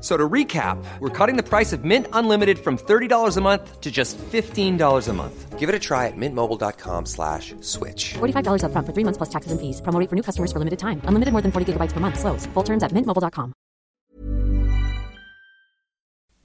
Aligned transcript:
F- 0.00 0.06
So 0.06 0.16
to 0.16 0.28
recap, 0.32 0.82
we're 0.98 1.10
cutting 1.26 1.36
the 1.36 1.42
price 1.42 1.74
of 1.76 1.84
Mint 1.84 2.06
Unlimited 2.14 2.58
from 2.58 2.78
$30 2.78 3.36
a 3.36 3.40
month 3.42 3.80
to 3.82 3.90
just 3.90 4.16
$15 4.32 5.08
a 5.08 5.12
month. 5.12 5.58
Give 5.58 5.68
it 5.68 5.74
a 5.74 5.78
try 5.78 6.06
at 6.06 6.16
mintmobile.com 6.16 7.04
slash 7.06 7.54
switch. 7.60 8.14
$45 8.16 8.64
upfront 8.64 8.86
for 8.86 8.94
three 8.94 9.04
months 9.04 9.18
plus 9.18 9.28
taxes 9.28 9.52
and 9.52 9.60
fees. 9.60 9.82
Promo 9.82 10.08
for 10.08 10.16
new 10.16 10.22
customers 10.22 10.52
for 10.52 10.58
limited 10.58 10.78
time. 10.78 11.02
Unlimited 11.04 11.32
more 11.32 11.42
than 11.42 11.52
40 11.52 11.72
gigabytes 11.74 11.92
per 11.92 12.00
month. 12.00 12.18
Slows. 12.18 12.46
Full 12.54 12.64
terms 12.64 12.82
at 12.82 12.92
mintmobile.com. 12.94 13.52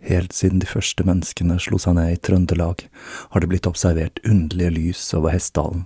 Helt 0.06 0.34
siden 0.34 0.60
de 0.60 0.68
første 0.70 1.04
menneskene 1.08 1.56
slo 1.60 1.80
seg 1.82 1.96
ned 1.98 2.12
i 2.14 2.20
Trøndelag, 2.22 2.84
har 3.32 3.40
det 3.42 3.50
blitt 3.50 3.66
observert 3.70 4.20
underlige 4.28 4.70
lys 4.76 5.14
over 5.18 5.32
Hessdalen. 5.34 5.86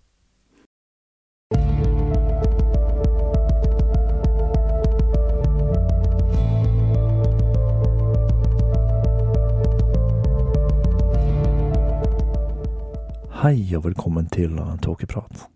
Hei 13.41 13.71
og 13.73 13.87
velkommen 13.87 14.27
til 14.29 14.51
Tåkeprat. 14.85 15.47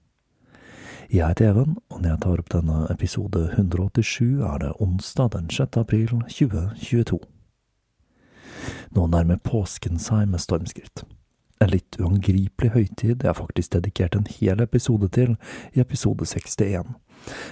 Jeg 1.14 1.28
heter 1.28 1.52
Even, 1.52 1.76
og 1.94 2.00
når 2.02 2.10
jeg 2.10 2.22
tar 2.24 2.42
opp 2.42 2.50
denne 2.50 2.78
episode 2.90 3.44
187, 3.52 4.42
er 4.42 4.58
det 4.64 4.72
onsdag 4.82 5.30
den 5.36 5.52
6. 5.54 5.78
april 5.84 6.16
2022. 6.26 7.20
Nå 8.98 9.06
nærmer 9.14 9.38
påsken 9.38 10.02
seg 10.02 10.26
med 10.34 10.42
stormskritt. 10.42 11.06
En 11.62 11.76
litt 11.76 12.02
uangripelig 12.02 12.74
høytid 12.74 13.22
jeg 13.22 13.38
faktisk 13.38 13.78
dedikert 13.78 14.18
en 14.18 14.26
hel 14.34 14.66
episode 14.66 15.14
til 15.14 15.38
i 15.78 15.86
episode 15.86 16.26
61, 16.26 16.90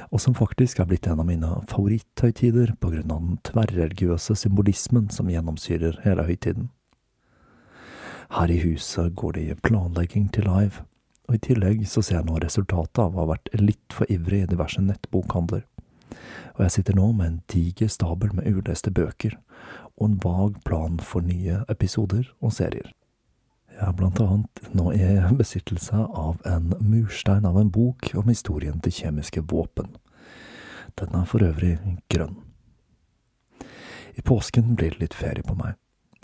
og 0.09 0.17
som 0.17 0.33
faktisk 0.33 0.81
er 0.81 0.89
blitt 0.89 1.05
en 1.05 1.21
av 1.21 1.29
mine 1.29 1.59
favoritthøytider 1.69 2.73
på 2.81 2.95
grunn 2.95 3.13
av 3.13 3.21
den 3.21 3.41
tverrreligiøse 3.53 4.41
symbolismen 4.47 5.13
som 5.13 5.29
gjennomsyrer 5.29 6.01
hele 6.07 6.25
høytiden. 6.25 6.73
Her 8.33 8.51
i 8.51 8.57
huset 8.57 9.15
går 9.15 9.31
det 9.31 9.41
i 9.41 9.55
planlegging 9.61 10.31
til 10.33 10.47
live, 10.49 10.81
og 11.29 11.35
i 11.35 11.41
tillegg 11.45 11.83
så 11.85 12.01
ser 12.01 12.15
jeg 12.17 12.25
nå 12.25 12.39
resultatet 12.41 13.01
av 13.03 13.13
å 13.13 13.21
ha 13.21 13.27
vært 13.35 13.51
litt 13.61 13.93
for 13.93 14.09
ivrig 14.09 14.39
i 14.41 14.47
diverse 14.49 14.81
nettbokhandler. 14.81 15.61
Og 16.55 16.63
jeg 16.65 16.73
sitter 16.73 16.97
nå 16.97 17.11
med 17.13 17.27
en 17.27 17.35
diger 17.53 17.91
stabel 17.93 18.33
med 18.33 18.49
uleste 18.49 18.89
bøker, 18.89 19.35
og 19.99 20.07
en 20.07 20.17
vag 20.23 20.57
plan 20.65 20.97
for 20.97 21.21
nye 21.21 21.59
episoder 21.69 22.25
og 22.41 22.55
serier. 22.57 22.89
Jeg 23.69 23.85
er 23.85 23.93
blant 24.01 24.21
annet 24.25 24.73
nå 24.73 24.87
i 24.97 25.13
besittelse 25.37 26.01
av 26.01 26.41
en 26.49 26.73
murstein 26.81 27.45
av 27.45 27.61
en 27.61 27.69
bok 27.69 28.15
om 28.17 28.33
historien 28.33 28.81
til 28.81 28.97
kjemiske 28.97 29.45
våpen. 29.53 29.93
Den 30.97 31.13
er 31.21 31.29
for 31.29 31.45
øvrig 31.45 31.77
grønn. 32.09 32.39
I 34.17 34.25
påsken 34.25 34.73
blir 34.73 34.97
det 34.97 35.05
litt 35.05 35.21
ferie 35.21 35.45
på 35.45 35.57
meg 35.57 35.77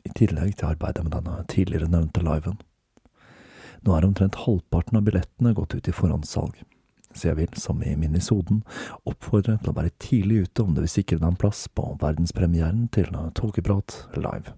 i 0.04 0.12
tillegg 0.16 0.58
til 0.60 0.72
arbeidet 0.72 1.06
med 1.06 1.16
denne 1.16 1.38
tidligere 1.52 1.90
nevnte 1.92 2.24
liven. 2.26 2.60
Nå 3.86 3.96
er 3.96 4.08
omtrent 4.08 4.42
halvparten 4.44 5.00
av 5.00 5.06
billettene 5.08 5.56
gått 5.56 5.76
ut 5.76 5.88
i 5.88 5.96
forhåndssalg, 5.96 6.58
så 7.16 7.30
jeg 7.30 7.40
vil, 7.40 7.54
som 7.58 7.82
i 7.84 7.96
minisoden, 7.98 8.62
oppfordre 9.08 9.58
til 9.60 9.72
å 9.72 9.78
være 9.78 9.96
tidlig 10.04 10.46
ute 10.48 10.66
om 10.66 10.76
du 10.76 10.84
vil 10.84 10.92
sikre 10.92 11.20
deg 11.20 11.30
en 11.32 11.40
plass 11.40 11.66
på 11.74 11.94
verdenspremieren 12.02 12.88
til 12.96 13.10
Tåkeprat 13.40 14.02
live. 14.20 14.56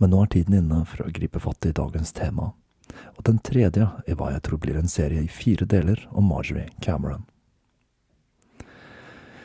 Men 0.00 0.10
nå 0.10 0.24
er 0.24 0.32
tiden 0.32 0.56
inne 0.58 0.82
for 0.90 1.04
å 1.04 1.12
gripe 1.14 1.42
fatt 1.42 1.68
i 1.68 1.76
dagens 1.76 2.14
tema, 2.16 2.52
og 3.14 3.22
den 3.28 3.38
tredje 3.44 3.86
i 4.08 4.16
hva 4.18 4.32
jeg 4.34 4.46
tror 4.48 4.60
blir 4.62 4.80
en 4.80 4.90
serie 4.90 5.22
i 5.22 5.30
fire 5.30 5.68
deler 5.68 6.00
om 6.12 6.26
Marjorie 6.32 6.72
Cameron. 6.82 7.28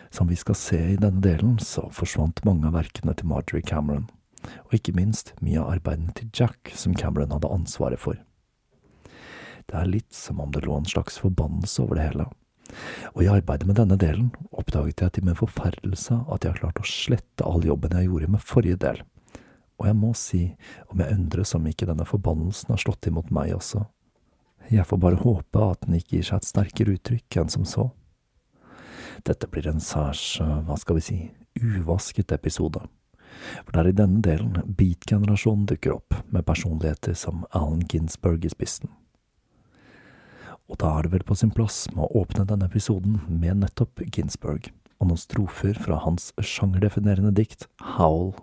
Som 0.09 0.27
vi 0.27 0.35
skal 0.35 0.57
se 0.57 0.79
i 0.93 0.97
denne 0.97 1.21
delen, 1.21 1.59
så 1.61 1.85
forsvant 1.93 2.41
mange 2.47 2.67
av 2.69 2.77
verkene 2.77 3.13
til 3.13 3.29
Marjorie 3.29 3.65
Cameron, 3.65 4.07
og 4.65 4.73
ikke 4.73 4.95
minst 4.97 5.35
mye 5.43 5.61
av 5.61 5.75
arbeidene 5.75 6.15
til 6.17 6.31
Jack 6.33 6.73
som 6.73 6.95
Cameron 6.97 7.35
hadde 7.35 7.51
ansvaret 7.53 8.01
for. 8.01 8.17
Det 9.69 9.77
er 9.77 9.91
litt 9.91 10.13
som 10.17 10.41
om 10.41 10.49
det 10.53 10.63
lå 10.65 10.79
en 10.79 10.89
slags 10.89 11.19
forbannelse 11.21 11.83
over 11.83 11.99
det 11.99 12.07
hele, 12.07 12.25
og 13.13 13.21
i 13.23 13.29
arbeidet 13.29 13.67
med 13.69 13.77
denne 13.77 13.97
delen 14.01 14.31
oppdaget 14.49 15.01
jeg 15.01 15.13
til 15.15 15.25
min 15.25 15.37
forferdelse 15.37 16.19
at 16.29 16.45
jeg 16.45 16.53
har 16.53 16.61
klart 16.61 16.81
å 16.81 16.89
slette 16.89 17.45
all 17.45 17.65
jobben 17.65 17.95
jeg 17.97 18.09
gjorde 18.09 18.31
med 18.33 18.45
forrige 18.45 18.81
del, 18.81 19.03
og 19.79 19.87
jeg 19.89 19.97
må 19.97 20.11
si 20.17 20.41
om 20.89 21.01
jeg 21.01 21.15
undres 21.15 21.55
om 21.57 21.69
ikke 21.69 21.87
denne 21.89 22.05
forbannelsen 22.09 22.73
har 22.73 22.81
slått 22.81 23.09
imot 23.09 23.29
meg 23.33 23.53
også. 23.55 23.85
Jeg 24.69 24.85
får 24.85 24.99
bare 25.01 25.21
håpe 25.21 25.63
at 25.65 25.85
den 25.85 25.97
ikke 25.97 26.17
gir 26.17 26.27
seg 26.27 26.41
et 26.41 26.49
sterkere 26.49 26.97
uttrykk 26.97 27.39
enn 27.41 27.53
som 27.53 27.65
så. 27.65 27.87
Dette 29.27 29.47
blir 29.51 29.67
en 29.67 29.81
særs, 29.83 30.39
hva 30.39 30.77
skal 30.79 30.99
vi 30.99 31.03
si, 31.03 31.19
uvasket 31.59 32.31
episode. 32.31 32.81
For 33.65 33.73
det 33.73 33.81
er 33.81 33.91
i 33.91 33.97
denne 33.97 34.21
delen 34.25 34.73
beat-generasjonen 34.77 35.67
dukker 35.69 35.97
opp, 35.97 36.15
med 36.29 36.47
personligheter 36.47 37.15
som 37.17 37.45
Alan 37.51 37.85
Ginsberg 37.91 38.45
i 38.45 38.51
spissen. 38.53 38.91
Og 40.69 40.77
da 40.81 40.91
er 40.97 41.07
det 41.07 41.15
vel 41.15 41.25
på 41.25 41.37
sin 41.37 41.53
plass 41.53 41.87
med 41.95 42.05
å 42.05 42.21
åpne 42.21 42.45
denne 42.49 42.67
episoden 42.69 43.17
med 43.27 43.63
nettopp 43.63 44.03
Ginsberg, 44.13 44.69
og 44.99 45.09
noen 45.09 45.21
strofer 45.21 45.79
fra 45.79 46.01
hans 46.03 46.29
sjangerdefinerende 46.37 47.33
dikt 47.35 47.65
Howl. 47.95 48.35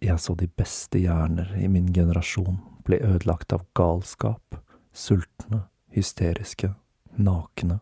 Jeg 0.00 0.22
så 0.22 0.36
de 0.38 0.46
beste 0.46 1.00
hjerner 1.02 1.50
i 1.58 1.68
min 1.68 1.90
generasjon 1.92 2.60
bli 2.86 3.00
ødelagt 3.02 3.52
av 3.52 3.66
galskap, 3.76 4.60
sultne, 4.94 5.66
hysteriske, 5.92 6.70
nakne, 7.18 7.80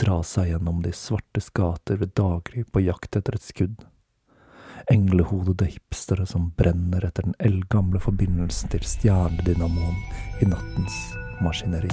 dra 0.00 0.20
seg 0.26 0.50
gjennom 0.52 0.82
de 0.84 0.92
svartes 0.92 1.50
gater 1.54 2.00
ved 2.02 2.14
daggry 2.18 2.64
på 2.64 2.84
jakt 2.84 3.16
etter 3.16 3.38
et 3.38 3.46
skudd. 3.46 3.84
englehodede 4.90 5.64
hipstere 5.64 6.26
som 6.26 6.50
brenner 6.58 7.06
etter 7.06 7.24
den 7.24 7.36
eldgamle 7.38 8.00
forbindelsen 8.04 8.68
til 8.68 8.84
stjernedynamoen 8.84 9.96
i 10.44 10.50
nattens 10.50 10.98
maskineri. 11.40 11.88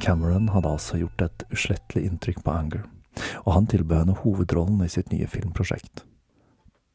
Cameron 0.00 0.48
hadde 0.48 0.70
altså 0.70 0.96
gjort 1.00 1.22
et 1.26 1.42
uslettelig 1.52 2.06
inntrykk 2.08 2.44
på 2.44 2.52
Anger, 2.54 2.86
og 3.44 3.52
han 3.52 3.68
tilbød 3.68 4.04
henne 4.04 4.20
hovedrollen 4.22 4.80
i 4.84 4.88
sitt 4.88 5.12
nye 5.12 5.28
filmprosjekt. 5.28 6.06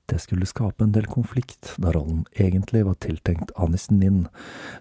Det 0.06 0.20
skulle 0.22 0.46
skape 0.46 0.84
en 0.86 0.94
del 0.94 1.08
konflikt, 1.10 1.72
da 1.82 1.90
rollen 1.94 2.28
egentlig 2.38 2.84
var 2.86 2.98
tiltenkt 3.02 3.54
Anis 3.58 3.88
Nin, 3.90 4.28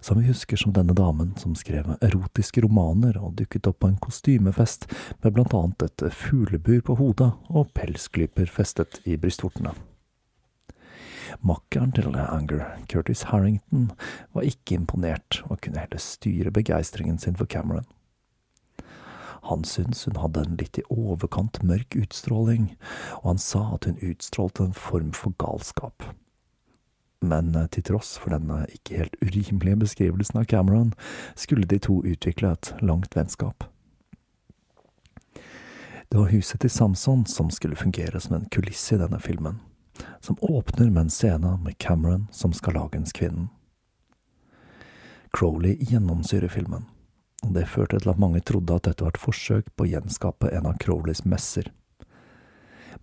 som 0.01 0.19
vi 0.19 0.27
husker 0.27 0.59
som 0.61 0.73
denne 0.73 0.93
damen 0.97 1.33
som 1.41 1.55
skrev 1.57 1.95
erotiske 1.97 2.61
romaner 2.61 3.17
og 3.17 3.33
dukket 3.39 3.65
opp 3.69 3.79
på 3.81 3.89
en 3.89 3.97
kostymefest 4.01 4.85
med 5.23 5.33
blant 5.33 5.55
annet 5.57 5.87
et 5.87 6.05
fuglebur 6.13 6.83
på 6.85 6.97
hodet 7.01 7.31
og 7.49 7.73
pelsklyper 7.77 8.49
festet 8.53 9.01
i 9.05 9.17
brystvortene. 9.17 9.73
Makkeren 11.41 11.91
til 11.91 12.13
Anger, 12.13 12.61
Curtis 12.89 13.25
Harrington, 13.31 13.89
var 14.33 14.45
ikke 14.45 14.77
imponert 14.77 15.41
og 15.49 15.57
kunne 15.65 15.81
heller 15.81 16.01
styre 16.01 16.53
begeistringen 16.53 17.17
sin 17.17 17.35
for 17.35 17.49
Cameron. 17.49 17.85
Han 19.45 19.63
syntes 19.63 20.05
hun 20.05 20.15
hadde 20.17 20.41
en 20.41 20.55
litt 20.57 20.79
i 20.81 20.83
overkant 20.89 21.59
mørk 21.61 21.95
utstråling, 21.99 22.71
og 23.21 23.27
han 23.35 23.41
sa 23.41 23.61
at 23.75 23.85
hun 23.85 23.99
utstrålte 24.01 24.65
en 24.65 24.73
form 24.73 25.11
for 25.13 25.35
galskap. 25.37 26.07
Men 27.21 27.53
eh, 27.55 27.67
til 27.69 27.85
tross 27.85 28.15
for 28.21 28.33
denne 28.33 28.63
ikke 28.73 29.03
helt 29.03 29.19
urimelige 29.21 29.81
beskrivelsen 29.83 30.41
av 30.41 30.49
Cameron, 30.49 30.95
skulle 31.37 31.69
de 31.69 31.77
to 31.77 31.99
utvikle 32.01 32.55
et 32.55 32.73
langt 32.81 33.13
vennskap. 33.17 33.67
Det 36.09 36.17
var 36.17 36.33
huset 36.33 36.61
til 36.61 36.73
Samson 36.73 37.25
som 37.29 37.49
skulle 37.53 37.77
fungere 37.77 38.19
som 38.21 38.37
en 38.37 38.49
kulisse 38.49 38.95
i 38.95 39.01
denne 39.01 39.19
filmen, 39.21 39.61
som 40.21 40.41
åpner 40.41 40.89
med 40.89 41.05
en 41.05 41.13
scene 41.13 41.57
med 41.61 41.77
Cameron 41.77 42.27
som 42.31 42.53
skarlagenskvinnen. 42.53 43.49
Crowley 45.35 45.77
gjennomsyrer 45.81 46.49
filmen 46.49 46.85
det 47.53 47.67
førte 47.69 47.99
til 48.01 48.09
at 48.09 48.21
mange 48.21 48.41
trodde 48.41 48.75
at 48.77 48.87
dette 48.87 49.05
var 49.05 49.13
et 49.13 49.21
forsøk 49.21 49.67
på 49.75 49.85
å 49.85 49.91
gjenskape 49.91 50.49
en 50.55 50.69
av 50.69 50.79
Crowleys 50.81 51.25
messer. 51.25 51.69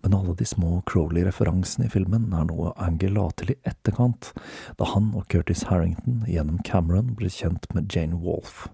Men 0.03 0.17
alle 0.17 0.33
de 0.35 0.45
små 0.45 0.81
Crowley-referansene 0.89 1.87
i 1.87 1.91
filmen 1.93 2.33
er 2.35 2.49
noe 2.49 2.73
Angel 2.81 3.15
la 3.15 3.29
til 3.39 3.53
i 3.53 3.59
etterkant, 3.69 4.33
da 4.79 4.89
han 4.91 5.13
og 5.15 5.29
Curtis 5.31 5.63
Harrington 5.69 6.25
gjennom 6.27 6.59
Cameron 6.67 7.13
ble 7.15 7.31
kjent 7.31 7.69
med 7.75 7.87
Jane 7.93 8.19
Wolfe. 8.19 8.67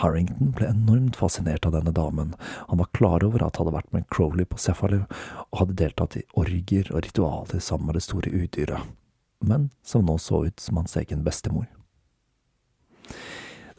Harrington 0.00 0.50
ble 0.56 0.66
enormt 0.72 1.18
fascinert 1.20 1.66
av 1.68 1.76
denne 1.76 1.92
damen, 1.94 2.32
han 2.68 2.80
var 2.80 2.90
klar 2.96 3.22
over 3.22 3.44
at 3.44 3.60
han 3.60 3.66
hadde 3.66 3.76
vært 3.76 3.92
med 3.94 4.08
Crowley 4.10 4.48
på 4.48 4.58
Cephalo 4.58 5.04
og 5.50 5.60
hadde 5.60 5.78
deltatt 5.84 6.16
i 6.18 6.24
orgier 6.40 6.88
og 6.90 7.04
ritualer 7.06 7.60
sammen 7.60 7.90
med 7.90 8.00
det 8.00 8.06
store 8.08 8.32
udyret, 8.32 8.88
men 9.44 9.70
som 9.86 10.08
nå 10.08 10.16
så 10.18 10.44
ut 10.48 10.60
som 10.60 10.80
hans 10.80 10.96
egen 10.98 11.22
bestemor. 11.26 11.68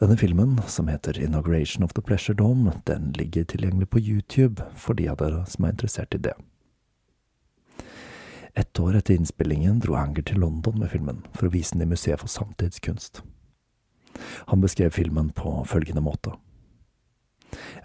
Denne 0.04 0.16
filmen, 0.16 0.60
som 0.66 0.88
heter 0.88 1.20
Inauguration 1.20 1.84
of 1.84 1.92
the 1.92 2.02
Pleasure 2.02 2.36
Dome, 2.36 2.72
den 2.84 3.12
ligger 3.12 3.44
tilgjengelig 3.44 3.90
på 3.90 4.00
YouTube 4.00 4.62
for 4.76 4.94
de 4.94 5.06
av 5.08 5.16
dere 5.16 5.46
som 5.48 5.64
er 5.64 5.72
interessert 5.72 6.12
i 6.14 6.20
det. 6.26 6.34
Ett 8.52 8.80
år 8.80 8.98
etter 8.98 9.16
innspillingen 9.16 9.78
dro 9.80 9.96
Anger 9.96 10.26
til 10.28 10.44
London 10.44 10.76
med 10.82 10.92
filmen 10.92 11.24
for 11.32 11.48
å 11.48 11.54
vise 11.56 11.72
den 11.72 11.86
i 11.86 11.88
Museet 11.94 12.20
for 12.20 12.28
samtidskunst. 12.28 13.22
Han 14.52 14.60
beskrev 14.60 14.92
filmen 14.92 15.32
på 15.32 15.54
følgende 15.72 16.04
måte. 16.04 16.36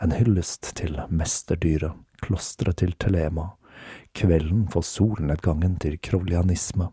En 0.03 0.11
hyllest 0.11 0.73
til 0.75 0.99
mesterdyret, 1.07 1.95
klosteret 2.19 2.83
til 2.83 2.97
Telema, 2.99 3.53
kvelden 4.11 4.67
for 4.67 4.83
solnedgangen 4.83 5.79
til 5.79 5.95
krovlianisme. 5.95 6.91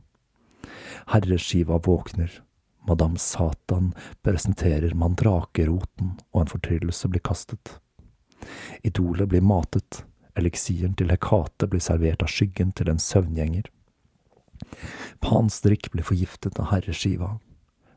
Herreskiva 1.11 1.83
våkner, 1.83 2.46
Madame 2.87 3.19
Satan 3.19 3.93
presenterer 4.23 4.95
mandrakeroten, 4.95 6.15
og 6.33 6.41
en 6.43 6.53
fortryllelse 6.53 7.11
blir 7.11 7.25
kastet. 7.25 7.79
Idolet 8.87 9.29
blir 9.29 9.43
matet, 9.43 10.05
eliksiren 10.37 10.95
til 10.95 11.11
Hekate 11.11 11.69
blir 11.71 11.83
servert 11.83 12.23
av 12.23 12.31
skyggen 12.31 12.73
til 12.77 12.91
en 12.93 13.03
søvngjenger. 13.03 13.71
Pans 15.25 15.61
drikk 15.65 15.91
blir 15.93 16.07
forgiftet 16.07 16.61
av 16.61 16.71
herreskiva. 16.73 17.37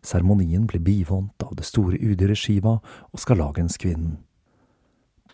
Seremonien 0.01 0.65
blir 0.67 0.79
bivånt 0.79 1.43
av 1.43 1.55
det 1.59 1.67
store 1.67 1.99
udyret 1.99 2.39
Shiva 2.39 2.77
og 2.79 3.19
skarlagenskvinnen. 3.19 4.17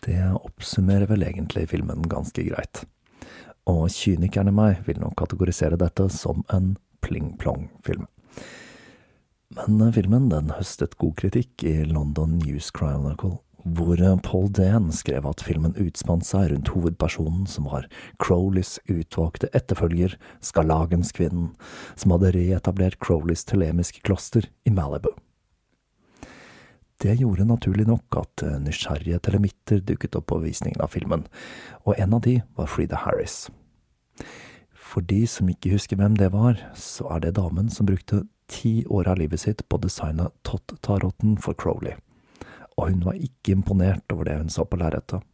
Det 0.04 0.18
oppsummerer 0.34 1.08
vel 1.10 1.24
egentlig 1.26 1.68
filmen 1.70 2.04
ganske 2.10 2.42
greit. 2.46 2.84
Og 3.66 3.88
kynikerne 3.90 4.52
meg 4.54 4.82
vil 4.86 5.00
nok 5.02 5.16
kategorisere 5.18 5.78
dette 5.80 6.08
som 6.14 6.44
en 6.54 6.74
pling-plong-film. 7.02 8.06
Men 9.54 9.92
filmen 9.94 10.30
den 10.32 10.50
høstet 10.56 10.96
god 10.98 11.14
kritikk 11.20 11.62
i 11.62 11.84
London 11.86 12.38
News 12.40 12.72
Chronicle, 12.74 13.36
hvor 13.62 14.00
Paul 14.22 14.48
Dan 14.50 14.90
skrev 14.94 15.26
at 15.26 15.42
filmen 15.46 15.76
utspant 15.78 16.26
seg 16.26 16.50
rundt 16.50 16.72
hovedpersonen 16.74 17.46
som 17.50 17.68
var 17.70 17.86
Crowleys 18.22 18.76
utvalgte 18.90 19.50
etterfølger, 19.54 20.16
Skarlagenskvinnen, 20.42 21.52
som 21.94 22.16
hadde 22.16 22.34
reetablert 22.34 22.98
Crowleys 22.98 23.46
telemiske 23.46 24.02
kloster 24.06 24.50
i 24.66 24.74
Malibu. 24.74 25.12
Det 27.02 27.18
gjorde 27.20 27.46
naturlig 27.46 27.86
nok 27.86 28.18
at 28.18 28.42
nysgjerrige 28.64 29.20
telemitter 29.28 29.82
dukket 29.84 30.16
opp 30.18 30.30
på 30.32 30.42
visningen 30.42 30.82
av 30.82 30.94
filmen, 30.94 31.26
og 31.84 31.94
en 32.00 32.18
av 32.18 32.24
de 32.26 32.40
var 32.58 32.70
Frida 32.72 32.98
Harris. 33.04 33.44
For 34.74 35.04
de 35.04 35.26
som 35.28 35.50
ikke 35.50 35.74
husker 35.74 36.00
hvem 36.00 36.16
det 36.18 36.32
var, 36.32 36.58
så 36.74 37.06
er 37.14 37.26
det 37.26 37.36
damen 37.36 37.68
som 37.70 37.86
brukte 37.86 38.24
ti 38.46 38.84
år 38.86 39.08
av 39.08 39.18
livet 39.18 39.40
sitt 39.40 39.64
på 39.68 39.78
å 39.78 39.84
designe 39.86 40.30
Tott-taroten 40.46 41.36
for 41.42 41.58
Crowley, 41.58 41.96
og 42.76 42.90
hun 42.90 43.02
var 43.06 43.18
ikke 43.18 43.56
imponert 43.56 44.12
over 44.14 44.28
det 44.28 44.36
hun 44.40 44.52
så 44.52 44.66
på 44.68 44.78
lerretet. 44.80 45.24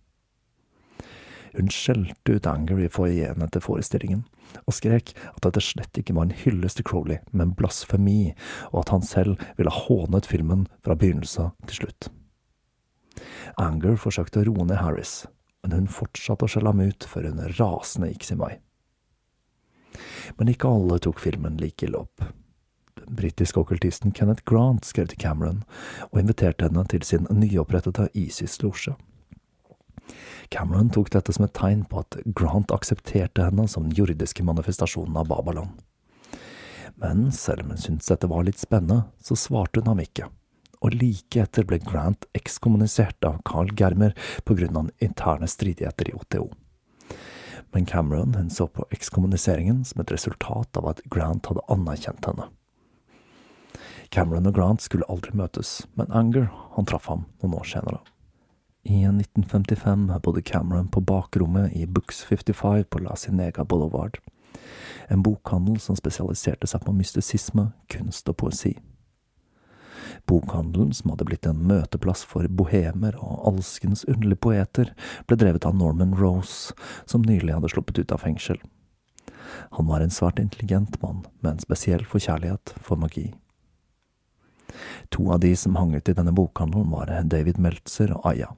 Hun 1.53 1.69
skjelte 1.69 2.38
ut 2.38 2.49
Anger 2.49 2.81
i 2.81 2.88
foajeen 2.88 3.44
etter 3.44 3.61
forestillingen, 3.61 4.25
og 4.64 4.76
skrek 4.76 5.13
at 5.34 5.43
dette 5.44 5.60
slett 5.65 6.01
ikke 6.01 6.17
var 6.17 6.29
en 6.29 6.39
hyllest 6.44 6.81
til 6.81 6.89
Crowley, 6.89 7.20
men 7.32 7.53
blasfemi, 7.56 8.32
og 8.72 8.82
at 8.86 8.94
han 8.94 9.05
selv 9.05 9.41
ville 9.58 9.75
hånet 9.82 10.29
filmen 10.29 10.67
fra 10.84 10.96
begynnelse 10.96 11.51
til 11.69 11.82
slutt. 11.82 12.08
Anger 13.60 13.98
forsøkte 14.01 14.41
å 14.41 14.48
roe 14.48 14.65
ned 14.65 14.81
Harris, 14.81 15.27
men 15.63 15.77
hun 15.77 15.93
fortsatte 15.93 16.48
å 16.48 16.51
skjelle 16.51 16.72
ham 16.72 16.81
ut 16.81 17.05
før 17.08 17.29
hun 17.29 17.44
rasende 17.58 18.08
gikk 18.15 18.25
sin 18.31 18.41
vei. 18.41 18.55
Men 20.39 20.48
ikke 20.48 20.70
alle 20.72 20.96
tok 21.05 21.20
filmen 21.20 21.60
like 21.60 21.84
ille 21.84 22.01
opp 22.01 22.25
britiske 23.06 23.61
okkultisten 23.61 24.13
Kenneth 24.17 24.44
Grant 24.49 24.87
skrev 24.89 25.09
til 25.11 25.21
Cameron 25.23 25.63
og 26.11 26.21
inviterte 26.21 26.69
henne 26.69 26.85
til 26.91 27.03
sin 27.06 27.27
nyopprettede 27.31 28.09
ISIS-losje. 28.15 28.94
Cameron 30.53 30.91
tok 30.93 31.13
dette 31.15 31.32
som 31.32 31.47
et 31.47 31.55
tegn 31.56 31.87
på 31.89 32.03
at 32.03 32.19
Grant 32.37 32.75
aksepterte 32.75 33.47
henne 33.47 33.67
som 33.71 33.87
den 33.87 33.97
jordiske 33.97 34.44
manifestasjonen 34.44 35.17
av 35.17 35.31
Babylon. 35.31 35.73
Men 37.01 37.31
selv 37.32 37.65
om 37.65 37.73
hun 37.73 37.81
syntes 37.81 38.11
dette 38.13 38.29
var 38.31 38.44
litt 38.47 38.61
spennende, 38.61 39.06
så 39.23 39.39
svarte 39.39 39.81
hun 39.81 39.94
ham 39.94 40.03
ikke, 40.03 40.29
og 40.82 40.97
like 40.99 41.41
etter 41.41 41.67
ble 41.67 41.81
Grant 41.82 42.27
ekskommunisert 42.37 43.25
av 43.27 43.41
Carl 43.49 43.73
Germer 43.79 44.17
på 44.44 44.59
grunn 44.59 44.79
av 44.79 44.91
interne 45.03 45.49
stridigheter 45.49 46.11
i 46.13 46.17
OTO. 46.19 46.51
Men 47.73 47.87
Cameron 47.89 48.35
hun 48.37 48.51
så 48.53 48.67
på 48.69 48.85
ekskommuniseringen 48.93 49.85
som 49.89 50.03
et 50.03 50.13
resultat 50.13 50.77
av 50.77 50.91
at 50.93 51.01
Grant 51.09 51.49
hadde 51.49 51.65
anerkjent 51.73 52.29
henne. 52.29 52.51
Cameron 54.12 54.46
og 54.46 54.56
Grant 54.58 54.82
skulle 54.84 55.08
aldri 55.08 55.32
møtes, 55.32 55.86
men 55.96 56.10
Anger 56.12 56.50
han 56.76 56.84
traff 56.88 57.08
ham 57.08 57.24
noen 57.40 57.56
år 57.56 57.69
senere. 57.70 58.02
I 58.84 59.06
1955 59.08 60.08
bodde 60.20 60.42
Cameron 60.44 60.90
på 60.92 61.00
bakrommet 61.00 61.72
i 61.78 61.86
Books 61.86 62.20
55 62.28 62.84
på 62.90 63.00
La 63.00 63.16
Cinega 63.16 63.64
Boulevard, 63.64 64.19
en 65.08 65.22
bokhandel 65.24 65.78
som 65.81 65.96
spesialiserte 65.96 66.69
seg 66.69 66.84
på 66.84 66.92
mystisisme, 66.96 67.70
kunst 67.92 68.28
og 68.28 68.36
poesi. 68.42 68.74
Bokhandelen, 70.28 70.92
som 70.92 71.14
hadde 71.14 71.26
blitt 71.31 71.48
en 71.48 71.62
møteplass 71.69 72.24
for 72.28 72.44
bohemer 72.52 73.16
og 73.16 73.46
alskens 73.48 74.04
underlige 74.04 74.42
poeter, 74.44 74.92
ble 75.26 75.38
drevet 75.40 75.64
av 75.64 75.78
Norman 75.78 76.12
Rose, 76.19 76.76
som 77.08 77.24
nylig 77.24 77.54
hadde 77.54 77.72
sluppet 77.72 78.02
ut 78.02 78.12
av 78.12 78.26
fengsel. 78.26 78.60
Han 79.78 79.88
var 79.88 80.04
en 80.04 80.12
svært 80.12 80.42
intelligent 80.42 81.00
mann 81.02 81.24
med 81.40 81.54
en 81.54 81.64
spesiell 81.64 82.04
forkjærlighet 82.08 82.74
for 82.82 83.00
magi. 83.00 83.31
To 85.14 85.31
av 85.34 85.41
de 85.44 85.52
som 85.56 85.76
hang 85.76 85.94
ut 85.94 86.08
i 86.08 86.14
denne 86.17 86.34
bokhandelen, 86.34 86.91
var 86.91 87.12
David 87.24 87.58
Meltzer 87.62 88.14
og 88.17 88.26
Aya. 88.32 88.52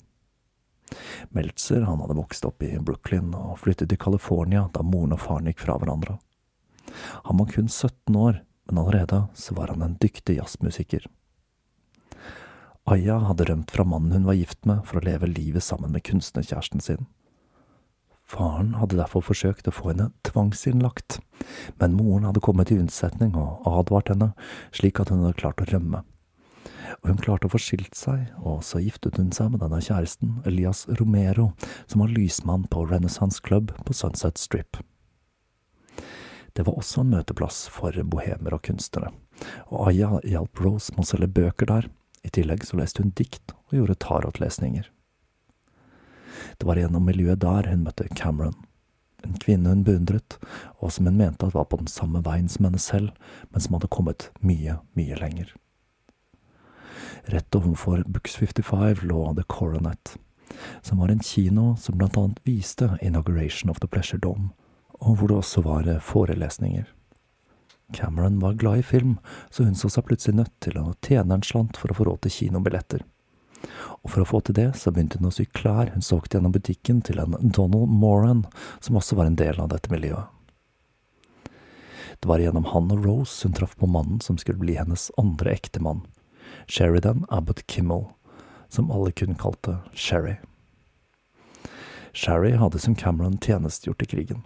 Meltzer 1.35 1.87
han 1.88 2.02
hadde 2.02 2.18
vokst 2.18 2.44
opp 2.47 2.62
i 2.62 2.75
Brooklyn 2.78 3.33
og 3.35 3.59
flyttet 3.64 3.90
til 3.90 4.00
California 4.00 4.68
da 4.75 4.85
moren 4.87 5.16
og 5.16 5.23
faren 5.25 5.49
gikk 5.50 5.64
fra 5.64 5.78
hverandre. 5.80 6.18
Han 7.26 7.40
var 7.40 7.50
kun 7.50 7.68
17 7.68 8.16
år, 8.16 8.40
men 8.68 8.80
allerede 8.80 9.25
så 9.35 9.56
var 9.56 9.73
han 9.73 9.83
en 9.83 9.99
dyktig 10.00 10.38
jazzmusiker. 10.38 11.09
Aya 12.85 13.16
hadde 13.30 13.47
rømt 13.49 13.73
fra 13.73 13.85
mannen 13.88 14.12
hun 14.12 14.26
var 14.28 14.37
gift 14.37 14.66
med, 14.68 14.85
for 14.85 15.00
å 15.00 15.04
leve 15.06 15.30
livet 15.30 15.64
sammen 15.64 15.94
med 15.94 16.04
kunstnerkjæresten 16.04 16.85
sin. 16.85 17.06
Faren 18.25 18.73
hadde 18.81 18.97
derfor 18.97 19.23
forsøkt 19.25 19.69
å 19.69 19.75
få 19.75 19.90
henne 19.93 20.09
tvangsinnlagt, 20.25 21.19
men 21.81 21.97
moren 21.99 22.25
hadde 22.28 22.43
kommet 22.45 22.71
til 22.71 22.81
unnsetning 22.81 23.37
og 23.37 23.66
advart 23.69 24.09
henne, 24.12 24.33
slik 24.73 25.00
at 25.00 25.12
hun 25.12 25.23
hadde 25.26 25.40
klart 25.43 25.61
å 25.61 25.69
rømme. 25.69 26.00
Og 27.02 27.11
hun 27.11 27.21
klarte 27.21 27.49
å 27.49 27.52
få 27.52 27.61
skilt 27.61 27.97
seg, 27.99 28.31
og 28.40 28.62
så 28.64 28.81
giftet 28.81 29.19
hun 29.21 29.33
seg 29.35 29.52
med 29.52 29.61
denne 29.64 29.83
kjæresten, 29.85 30.38
Elias 30.49 30.87
Romero, 31.00 31.50
som 31.90 32.00
var 32.00 32.14
lysmann 32.16 32.64
på 32.73 32.87
Renaissance 32.88 33.45
Club 33.45 33.75
på 33.85 33.97
Sunset 33.97 34.40
Strip. 34.40 34.81
Det 36.54 36.64
var 36.64 36.78
også 36.78 37.02
en 37.02 37.12
møteplass 37.12 37.64
for 37.73 37.97
bohemer 38.09 38.57
og 38.57 38.64
kunstnere, 38.64 39.11
og 39.69 39.90
Aya 39.90 40.21
hjalp 40.23 40.64
Rose 40.64 40.95
med 40.95 41.04
å 41.04 41.11
selge 41.12 41.33
bøker 41.40 41.69
der, 41.69 41.90
i 42.25 42.33
tillegg 42.33 42.64
så 42.64 42.78
leste 42.81 43.04
hun 43.04 43.12
dikt 43.19 43.52
og 43.66 43.76
gjorde 43.76 44.00
tarotlesninger. 44.00 44.94
Det 46.58 46.68
var 46.68 46.78
gjennom 46.78 47.04
miljøet 47.06 47.42
der 47.42 47.68
hun 47.70 47.84
møtte 47.87 48.08
Cameron, 48.14 48.56
en 49.25 49.37
kvinne 49.40 49.73
hun 49.73 49.84
beundret, 49.87 50.38
og 50.80 50.92
som 50.92 51.08
hun 51.08 51.18
mente 51.18 51.46
at 51.46 51.56
var 51.56 51.68
på 51.70 51.80
den 51.80 51.90
samme 51.90 52.23
veien 52.25 52.49
som 52.49 52.68
henne 52.68 52.80
selv, 52.82 53.12
men 53.50 53.64
som 53.64 53.76
hadde 53.76 53.92
kommet 53.92 54.28
mye, 54.40 54.78
mye 54.99 55.18
lenger. 55.20 55.54
Rett 57.32 57.56
overfor 57.56 58.04
Books 58.06 58.37
55 58.37 59.06
lå 59.08 59.20
The 59.37 59.46
Coronet, 59.49 60.16
som 60.82 61.00
var 61.00 61.08
en 61.08 61.25
kino 61.25 61.73
som 61.80 61.96
blant 61.99 62.18
annet 62.20 62.42
viste 62.44 62.90
Inauguration 63.02 63.73
of 63.73 63.80
the 63.80 63.88
Pleasure 63.88 64.20
Dome, 64.20 64.52
og 65.00 65.18
hvor 65.18 65.32
det 65.32 65.40
også 65.40 65.64
var 65.64 65.88
forelesninger. 66.04 66.84
Cameron 67.94 68.38
var 68.40 68.52
glad 68.61 68.78
i 68.78 68.82
film, 68.82 69.18
så 69.50 69.64
hun 69.64 69.75
så 69.75 69.88
seg 69.92 70.06
plutselig 70.08 70.37
nødt 70.37 70.54
til 70.64 70.78
å 70.80 70.94
tjene 71.04 71.37
en 71.37 71.44
slant 71.44 71.78
for 71.80 71.92
å 71.92 71.96
få 71.96 72.08
råd 72.08 72.25
til 72.25 72.37
kinobilletter. 72.38 73.04
Og 74.02 74.12
for 74.12 74.23
å 74.23 74.28
få 74.28 74.40
til 74.44 74.56
det, 74.59 74.71
så 74.78 74.92
begynte 74.92 75.21
hun 75.21 75.30
å 75.30 75.35
sy 75.35 75.47
klær 75.56 75.92
hun 75.94 76.04
solgte 76.04 76.38
gjennom 76.38 76.54
butikken 76.54 77.02
til 77.04 77.21
en 77.23 77.37
Donald 77.40 77.92
Moran, 77.92 78.44
som 78.85 78.99
også 79.00 79.18
var 79.18 79.30
en 79.30 79.38
del 79.40 79.61
av 79.61 79.71
dette 79.73 79.92
miljøet. 79.92 80.30
Det 82.21 82.28
var 82.30 82.40
gjennom 82.40 82.68
han 82.71 82.92
og 82.94 83.04
Rose 83.04 83.44
hun 83.44 83.56
traff 83.56 83.75
på 83.76 83.88
mannen 83.90 84.21
som 84.25 84.38
skulle 84.40 84.62
bli 84.62 84.78
hennes 84.78 85.11
andre 85.21 85.52
ektemann, 85.56 86.04
Sheridan 86.71 87.26
Abbott 87.28 87.66
Kimmel, 87.68 88.06
som 88.73 88.90
alle 88.94 89.12
kun 89.12 89.37
kalte 89.40 89.78
Sherry. 89.92 90.38
Sherry 92.14 92.54
hadde 92.56 92.78
som 92.78 92.94
Cameron 92.94 93.38
tjenestegjort 93.42 94.02
i 94.06 94.06
krigen. 94.06 94.44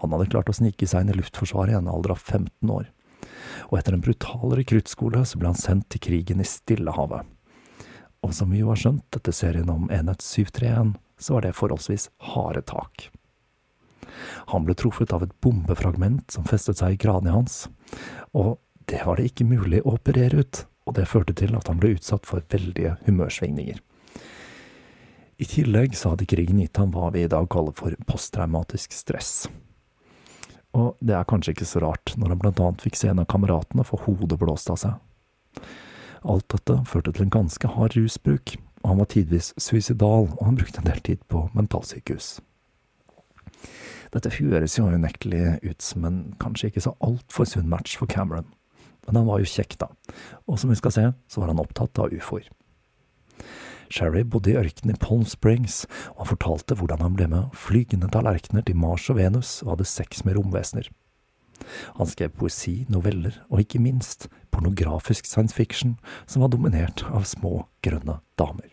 Han 0.00 0.12
hadde 0.14 0.30
klart 0.30 0.48
å 0.48 0.54
snike 0.54 0.86
seg 0.86 1.04
inn 1.04 1.14
i 1.14 1.18
Luftforsvaret 1.18 1.74
i 1.74 1.78
en 1.78 1.90
alder 1.90 2.14
av 2.14 2.22
15 2.22 2.70
år, 2.70 2.88
og 3.68 3.78
etter 3.78 3.96
en 3.96 4.04
brutal 4.04 4.54
rekruttskole 4.56 5.24
så 5.26 5.40
ble 5.40 5.50
han 5.50 5.58
sendt 5.58 5.90
til 5.90 6.04
krigen 6.06 6.40
i 6.40 6.46
Stillehavet. 6.46 7.26
Og 8.26 8.34
som 8.34 8.50
vi 8.50 8.58
jo 8.64 8.72
har 8.72 8.80
skjønt 8.80 9.14
etter 9.14 9.34
serien 9.34 9.68
om 9.70 9.86
Enhet 9.94 10.24
731, 10.24 10.96
så 11.22 11.36
var 11.36 11.46
det 11.46 11.54
forholdsvis 11.54 12.08
harde 12.34 12.64
tak. 12.66 13.08
Han 14.50 14.66
ble 14.66 14.74
truffet 14.74 15.12
av 15.14 15.22
et 15.22 15.34
bombefragment 15.44 16.34
som 16.34 16.46
festet 16.48 16.80
seg 16.80 16.96
i 16.96 17.00
kranen 17.00 17.30
hans, 17.32 17.66
og 18.34 18.56
det 18.90 19.04
var 19.06 19.18
det 19.18 19.30
ikke 19.30 19.46
mulig 19.46 19.82
å 19.84 19.94
operere 19.94 20.42
ut, 20.42 20.64
og 20.86 20.98
det 20.98 21.06
førte 21.10 21.34
til 21.38 21.54
at 21.58 21.70
han 21.70 21.78
ble 21.82 21.94
utsatt 21.96 22.26
for 22.26 22.42
veldige 22.50 22.96
humørsvingninger. 23.06 23.78
I 25.36 25.46
tillegg 25.46 25.94
så 25.98 26.14
hadde 26.14 26.26
krigen 26.26 26.62
gitt 26.62 26.78
ham 26.80 26.94
hva 26.94 27.10
vi 27.14 27.26
i 27.26 27.30
dag 27.30 27.46
kaller 27.52 27.74
for 27.76 27.94
posttraumatisk 28.08 28.94
stress. 28.96 29.32
Og 30.76 30.96
det 31.04 31.14
er 31.16 31.28
kanskje 31.28 31.54
ikke 31.54 31.68
så 31.68 31.82
rart, 31.84 32.14
når 32.16 32.32
han 32.32 32.40
blant 32.40 32.62
annet 32.62 32.84
fikk 32.84 32.98
se 32.98 33.10
en 33.12 33.20
av 33.22 33.28
kameratene 33.30 33.84
få 33.86 34.00
hodet 34.06 34.38
blåst 34.40 34.72
av 34.72 34.80
seg. 34.80 34.96
Alt 36.26 36.48
dette 36.50 36.80
førte 36.90 37.12
til 37.14 37.26
en 37.26 37.30
ganske 37.30 37.68
hard 37.70 37.94
rusbruk, 37.94 38.56
og 38.82 38.90
han 38.90 38.98
var 38.98 39.08
tidvis 39.12 39.52
suicidal, 39.62 40.28
og 40.34 40.42
han 40.42 40.58
brukte 40.58 40.82
en 40.82 40.88
del 40.88 41.00
tid 41.06 41.22
på 41.30 41.44
mentalsykehus. 41.54 42.40
Dette 44.14 44.32
høres 44.38 44.76
jo 44.78 44.88
unektelig 44.90 45.58
ut 45.62 45.82
som 45.82 46.06
en 46.06 46.20
kanskje 46.42 46.70
ikke 46.70 46.84
så 46.86 46.94
altfor 47.04 47.46
sunn 47.46 47.70
match 47.70 47.98
for 47.98 48.10
Cameron, 48.10 48.48
men 49.06 49.20
han 49.20 49.26
var 49.28 49.42
jo 49.42 49.50
kjekk, 49.50 49.78
da, 49.78 49.90
og 50.46 50.58
som 50.58 50.70
vi 50.72 50.78
skal 50.78 50.94
se, 50.94 51.06
så 51.30 51.42
var 51.42 51.52
han 51.52 51.62
opptatt 51.62 51.98
av 52.02 52.14
ufoer. 52.14 52.48
Sherry 53.92 54.24
bodde 54.26 54.50
i 54.50 54.58
ørkenen 54.58 54.96
i 54.96 54.98
Palm 54.98 55.22
Springs, 55.30 55.84
og 56.16 56.24
han 56.24 56.32
fortalte 56.34 56.78
hvordan 56.78 57.04
han 57.04 57.18
ble 57.18 57.28
med 57.30 57.54
flygende 57.54 58.10
tallerkener 58.10 58.66
til 58.66 58.78
Mars 58.82 59.06
og 59.12 59.20
Venus 59.20 59.60
og 59.62 59.76
hadde 59.76 59.90
sex 59.90 60.24
med 60.26 60.38
romvesener. 60.38 60.90
Han 61.98 62.08
skrev 62.10 62.34
poesi, 62.38 62.84
noveller 62.92 63.38
og 63.50 63.62
ikke 63.62 63.82
minst 63.82 64.28
pornografisk 64.54 65.28
science 65.28 65.56
fiction 65.56 65.96
som 66.26 66.44
var 66.44 66.52
dominert 66.54 67.04
av 67.10 67.26
små, 67.28 67.66
grønne 67.84 68.20
damer. 68.40 68.72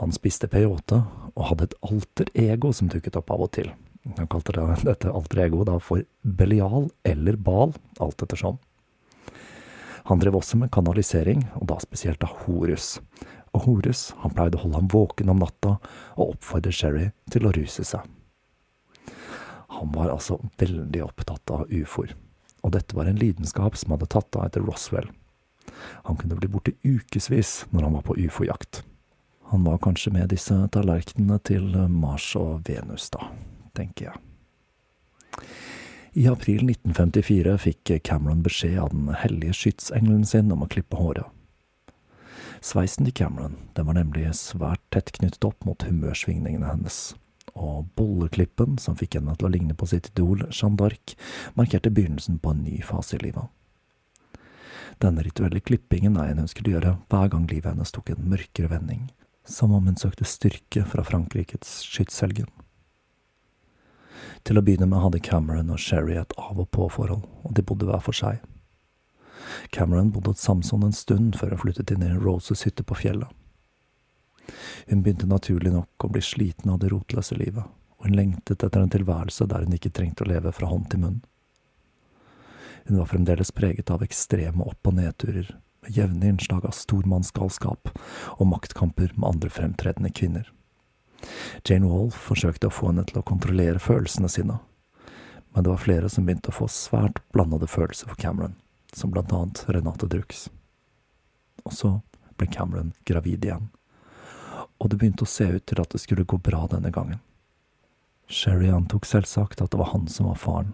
Han 0.00 0.14
spiste 0.14 0.50
peyote 0.50 1.04
og 1.34 1.48
hadde 1.50 1.68
et 1.68 1.76
alter 1.86 2.30
ego 2.34 2.72
som 2.74 2.90
dukket 2.90 3.18
opp 3.20 3.30
av 3.34 3.46
og 3.46 3.52
til. 3.54 3.70
Han 4.18 4.28
kalte 4.30 4.54
det, 4.56 4.66
dette 4.90 5.12
alter 5.12 5.44
ego 5.46 5.64
da 5.66 5.78
for 5.82 6.04
Belial 6.22 6.90
eller 7.06 7.38
Bal, 7.40 7.74
alt 8.02 8.26
ettersom. 8.26 8.58
Han 10.04 10.20
drev 10.20 10.36
også 10.36 10.58
med 10.60 10.68
kanalisering, 10.74 11.46
og 11.56 11.70
da 11.70 11.78
spesielt 11.80 12.24
av 12.26 12.34
Horus. 12.44 12.98
Og 13.56 13.64
Horus 13.64 14.10
han 14.20 14.34
pleide 14.36 14.58
å 14.58 14.66
holde 14.66 14.82
ham 14.82 14.90
våken 14.92 15.32
om 15.32 15.40
natta 15.40 15.78
og 16.18 16.34
oppfordre 16.34 16.74
Sherry 16.74 17.06
til 17.32 17.48
å 17.48 17.54
ruse 17.56 17.86
seg. 17.88 18.04
Han 19.74 19.92
var 19.94 20.12
altså 20.12 20.38
veldig 20.60 21.02
opptatt 21.04 21.50
av 21.50 21.66
ufoer, 21.70 22.14
og 22.62 22.74
dette 22.76 22.96
var 22.96 23.10
en 23.10 23.20
lidenskap 23.20 23.76
som 23.78 23.94
hadde 23.94 24.10
tatt 24.14 24.36
av 24.38 24.48
etter 24.48 24.64
Roswell. 24.64 25.10
Han 26.06 26.16
kunne 26.20 26.38
bli 26.38 26.48
borte 26.48 26.74
ukevis 26.84 27.64
når 27.70 27.88
han 27.88 27.96
var 27.98 28.04
på 28.06 28.16
ufo-jakt. 28.16 28.82
Han 29.50 29.64
var 29.64 29.82
kanskje 29.82 30.12
med 30.14 30.30
disse 30.32 30.56
tallerkenene 30.72 31.38
til 31.44 31.74
Mars 31.90 32.30
og 32.38 32.64
Venus, 32.68 33.10
da, 33.12 33.28
tenker 33.76 34.10
jeg. 34.12 35.44
I 36.14 36.28
april 36.30 36.62
1954 36.70 37.56
fikk 37.58 37.90
Cameron 38.06 38.44
beskjed 38.44 38.78
av 38.78 38.92
den 38.94 39.08
hellige 39.18 39.56
skytsengelen 39.58 40.22
sin 40.26 40.52
om 40.54 40.62
å 40.62 40.70
klippe 40.70 40.98
håret. 41.00 41.26
Sveisen 42.64 43.04
til 43.04 43.16
Cameron 43.18 43.56
den 43.74 43.88
var 43.88 43.98
nemlig 43.98 44.28
svært 44.38 44.82
tett 44.94 45.10
knyttet 45.18 45.44
opp 45.44 45.66
mot 45.66 45.82
humørsvingningene 45.84 46.70
hennes, 46.70 47.16
og 47.54 47.90
bolleklippen, 47.98 48.78
som 48.78 48.96
fikk 48.98 49.18
henne 49.18 49.34
til 49.38 49.48
å 49.48 49.52
ligne 49.52 49.76
på 49.78 49.86
sitt 49.90 50.10
idol 50.12 50.46
Jeanne 50.50 50.78
d'Arc, 50.80 51.14
markerte 51.54 51.92
begynnelsen 51.94 52.40
på 52.42 52.54
en 52.54 52.64
ny 52.66 52.80
fase 52.82 53.16
i 53.18 53.22
livet. 53.22 53.46
Denne 55.02 55.24
rituelle 55.26 55.60
klippingen 55.60 56.16
er 56.20 56.32
en 56.32 56.44
hun 56.44 56.50
skulle 56.50 56.74
gjøre 56.76 56.96
hver 57.10 57.30
gang 57.32 57.46
livet 57.50 57.72
hennes 57.72 57.94
tok 57.94 58.12
en 58.14 58.26
mørkere 58.30 58.70
vending, 58.70 59.08
som 59.44 59.74
om 59.74 59.86
hun 59.86 59.98
søkte 59.98 60.26
styrke 60.28 60.84
fra 60.88 61.04
Frankrikes 61.06 61.80
skytshelgen. 61.86 62.50
Til 64.44 64.58
å 64.58 64.64
begynne 64.64 64.88
med 64.88 65.02
hadde 65.02 65.22
Cameron 65.24 65.72
og 65.72 65.80
Sherry 65.80 66.18
et 66.20 66.34
av 66.38 66.58
og 66.60 66.68
på-forhold, 66.74 67.24
og 67.44 67.54
de 67.56 67.64
bodde 67.64 67.88
hver 67.88 68.02
for 68.04 68.16
seg. 68.16 68.42
Cameron 69.72 70.12
bodde 70.12 70.32
hos 70.32 70.44
Samson 70.44 70.84
en 70.86 70.94
stund 70.96 71.38
før 71.40 71.54
hun 71.54 71.64
flyttet 71.64 71.92
inn 71.92 72.04
i 72.04 72.12
Roses 72.16 72.64
hytte 72.66 72.84
på 72.86 72.96
fjellet. 72.98 73.28
Hun 74.88 75.02
begynte 75.02 75.28
naturlig 75.30 75.72
nok 75.72 76.04
å 76.04 76.10
bli 76.12 76.22
sliten 76.22 76.70
av 76.70 76.80
det 76.82 76.90
rotløse 76.92 77.36
livet, 77.38 77.64
og 77.98 78.08
hun 78.08 78.16
lengtet 78.18 78.64
etter 78.64 78.82
en 78.82 78.92
tilværelse 78.92 79.46
der 79.50 79.64
hun 79.64 79.76
ikke 79.76 79.92
trengte 79.94 80.24
å 80.24 80.30
leve 80.30 80.52
fra 80.52 80.68
hånd 80.70 80.90
til 80.92 81.04
munn. 81.04 81.20
Hun 82.84 82.98
var 83.00 83.08
fremdeles 83.08 83.52
preget 83.56 83.90
av 83.90 84.02
ekstreme 84.04 84.64
opp- 84.64 84.86
og 84.86 84.98
nedturer, 84.98 85.54
med 85.84 85.96
jevne 85.96 86.28
innslag 86.32 86.64
av 86.64 86.76
stormannsgalskap 86.76 87.90
og 88.38 88.46
maktkamper 88.48 89.12
med 89.16 89.28
andre 89.28 89.50
fremtredende 89.52 90.12
kvinner. 90.12 90.50
Jane 91.64 91.88
Wolfe 91.88 92.20
forsøkte 92.20 92.68
å 92.68 92.74
få 92.74 92.90
henne 92.90 93.04
til 93.08 93.20
å 93.20 93.26
kontrollere 93.26 93.80
følelsene 93.80 94.28
sine, 94.28 94.58
men 95.54 95.64
det 95.64 95.70
var 95.70 95.80
flere 95.80 96.10
som 96.10 96.26
begynte 96.26 96.50
å 96.52 96.56
få 96.56 96.68
svært 96.72 97.20
blandede 97.32 97.68
følelser 97.70 98.10
for 98.10 98.20
Cameron, 98.20 98.56
som 98.92 99.12
blant 99.14 99.32
annet 99.32 99.64
Renate 99.68 100.08
Drux. 100.10 100.48
Og 101.64 101.72
så 101.72 101.92
ble 102.36 102.48
Cameron 102.50 102.92
gravid 103.08 103.46
igjen, 103.46 103.70
og 104.78 104.90
det 104.90 104.98
begynte 105.00 105.26
å 105.26 105.30
se 105.30 105.46
ut 105.56 105.66
til 105.66 105.80
at 105.80 105.94
det 105.94 106.02
skulle 106.02 106.26
gå 106.28 106.38
bra 106.42 106.66
denne 106.70 106.90
gangen. 106.94 107.20
Sherry 108.28 108.70
antok 108.72 109.06
selvsagt 109.06 109.60
at 109.60 109.72
det 109.72 109.80
var 109.80 109.92
han 109.92 110.06
som 110.08 110.30
var 110.30 110.40
faren, 110.40 110.72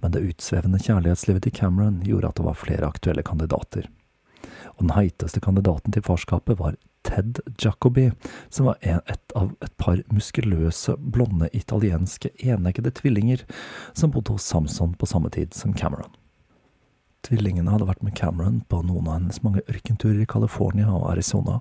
men 0.00 0.14
det 0.14 0.24
utsvevende 0.26 0.80
kjærlighetslivet 0.82 1.46
til 1.46 1.54
Cameron 1.54 2.00
gjorde 2.06 2.32
at 2.32 2.40
det 2.40 2.46
var 2.46 2.58
flere 2.58 2.88
aktuelle 2.88 3.24
kandidater, 3.26 3.88
og 4.74 4.86
den 4.86 4.96
heiteste 4.96 5.42
kandidaten 5.44 5.94
til 5.94 6.04
farskapet 6.06 6.58
var 6.58 6.78
Ted 7.02 7.40
Jacobi, 7.58 8.10
som 8.48 8.70
var 8.70 8.78
et 8.80 9.34
av 9.36 9.52
et 9.62 9.74
par 9.76 10.00
muskuløse, 10.14 10.94
blonde 10.96 11.50
italienske 11.52 12.30
eneggede 12.38 12.92
tvillinger 12.94 13.42
som 13.92 14.12
bodde 14.14 14.36
hos 14.36 14.46
Samson 14.46 14.94
på 14.94 15.08
samme 15.10 15.32
tid 15.34 15.54
som 15.54 15.74
Cameron. 15.74 16.14
Tvillingene 17.26 17.70
hadde 17.70 17.86
vært 17.86 18.02
med 18.02 18.16
Cameron 18.18 18.62
på 18.70 18.80
noen 18.86 19.08
av 19.08 19.18
hennes 19.20 19.42
mange 19.44 19.62
ørkenturer 19.70 20.22
i 20.22 20.30
California 20.30 20.88
og 20.90 21.10
Arizona, 21.12 21.60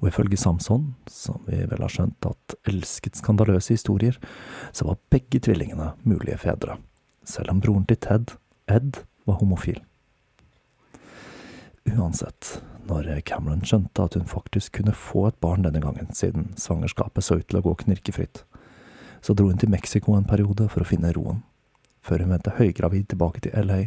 og 0.00 0.08
ifølge 0.08 0.38
Samson, 0.40 0.94
som 1.10 1.42
vi 1.48 1.62
vel 1.70 1.82
har 1.84 1.92
skjønt 1.92 2.28
at 2.28 2.56
elsket 2.70 3.18
skandaløse 3.20 3.76
historier, 3.76 4.18
så 4.72 4.88
var 4.88 5.00
begge 5.12 5.40
tvillingene 5.44 5.92
mulige 6.02 6.38
fedre, 6.44 6.78
selv 7.24 7.54
om 7.54 7.62
broren 7.64 7.86
til 7.88 8.00
Ted, 8.00 8.36
Ed, 8.70 9.02
var 9.24 9.40
homofil. 9.40 9.80
Uansett, 11.94 12.58
når 12.88 13.10
Cameron 13.28 13.64
skjønte 13.64 14.04
at 14.04 14.16
hun 14.16 14.28
faktisk 14.28 14.78
kunne 14.78 14.96
få 14.96 15.28
et 15.28 15.40
barn 15.40 15.64
denne 15.64 15.82
gangen, 15.84 16.12
siden 16.16 16.52
svangerskapet 16.60 17.24
så 17.24 17.40
ut 17.40 17.48
til 17.48 17.60
å 17.60 17.64
gå 17.64 17.74
knirkefritt, 17.84 18.44
så 19.24 19.36
dro 19.36 19.48
hun 19.48 19.60
til 19.60 19.72
Mexico 19.72 20.16
en 20.16 20.28
periode 20.28 20.68
for 20.72 20.84
å 20.84 20.88
finne 20.88 21.12
roen 21.16 21.42
før 22.04 22.24
hun 22.24 22.34
vendte 22.34 22.54
høygravid 22.58 23.08
tilbake 23.08 23.44
til 23.44 23.54
LA, 23.56 23.86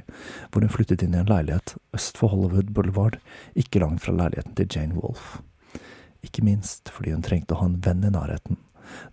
hvor 0.50 0.66
hun 0.66 0.74
flyttet 0.74 1.04
inn 1.06 1.16
i 1.16 1.22
en 1.22 1.30
leilighet 1.30 1.76
øst 1.96 2.18
for 2.18 2.34
Hollywood 2.34 2.74
Boulevard, 2.74 3.20
ikke 3.56 3.84
langt 3.84 4.04
fra 4.06 4.16
leiligheten 4.16 4.58
til 4.58 4.70
Jane 4.74 4.98
Wolfe. 4.98 5.44
Ikke 6.26 6.44
minst 6.46 6.92
fordi 6.94 7.14
hun 7.14 7.26
trengte 7.26 7.56
å 7.56 7.62
ha 7.62 7.70
en 7.70 7.80
venn 7.84 8.06
i 8.08 8.14
nærheten, 8.14 8.60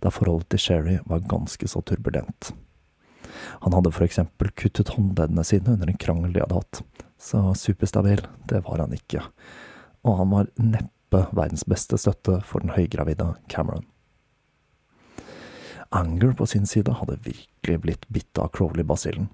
da 0.01 0.11
forholdet 0.13 0.53
til 0.53 0.63
Sherry 0.63 0.97
var 1.09 1.25
ganske 1.29 1.67
så 1.69 1.81
turbulent. 1.85 2.53
Han 3.65 3.75
hadde 3.75 3.91
for 3.93 4.05
eksempel 4.05 4.51
kuttet 4.55 4.93
håndleddene 4.95 5.43
sine 5.45 5.75
under 5.75 5.91
en 5.91 5.99
krangel 6.01 6.33
de 6.33 6.43
hadde 6.43 6.59
hatt, 6.59 6.81
så 7.19 7.41
superstabil, 7.57 8.23
det 8.49 8.63
var 8.67 8.83
han 8.83 8.95
ikke, 8.95 9.23
og 10.05 10.19
han 10.21 10.31
var 10.33 10.51
neppe 10.61 11.25
verdens 11.35 11.65
beste 11.67 11.99
støtte 11.99 12.39
for 12.47 12.63
den 12.63 12.75
høygravide 12.75 13.33
Cameron. 13.51 13.85
Anger 15.95 16.33
på 16.35 16.47
sin 16.49 16.65
side 16.67 16.97
hadde 16.99 17.21
virkelig 17.23 17.81
blitt 17.83 18.07
bitt 18.11 18.39
av 18.41 18.51
Crowley-basillen, 18.55 19.29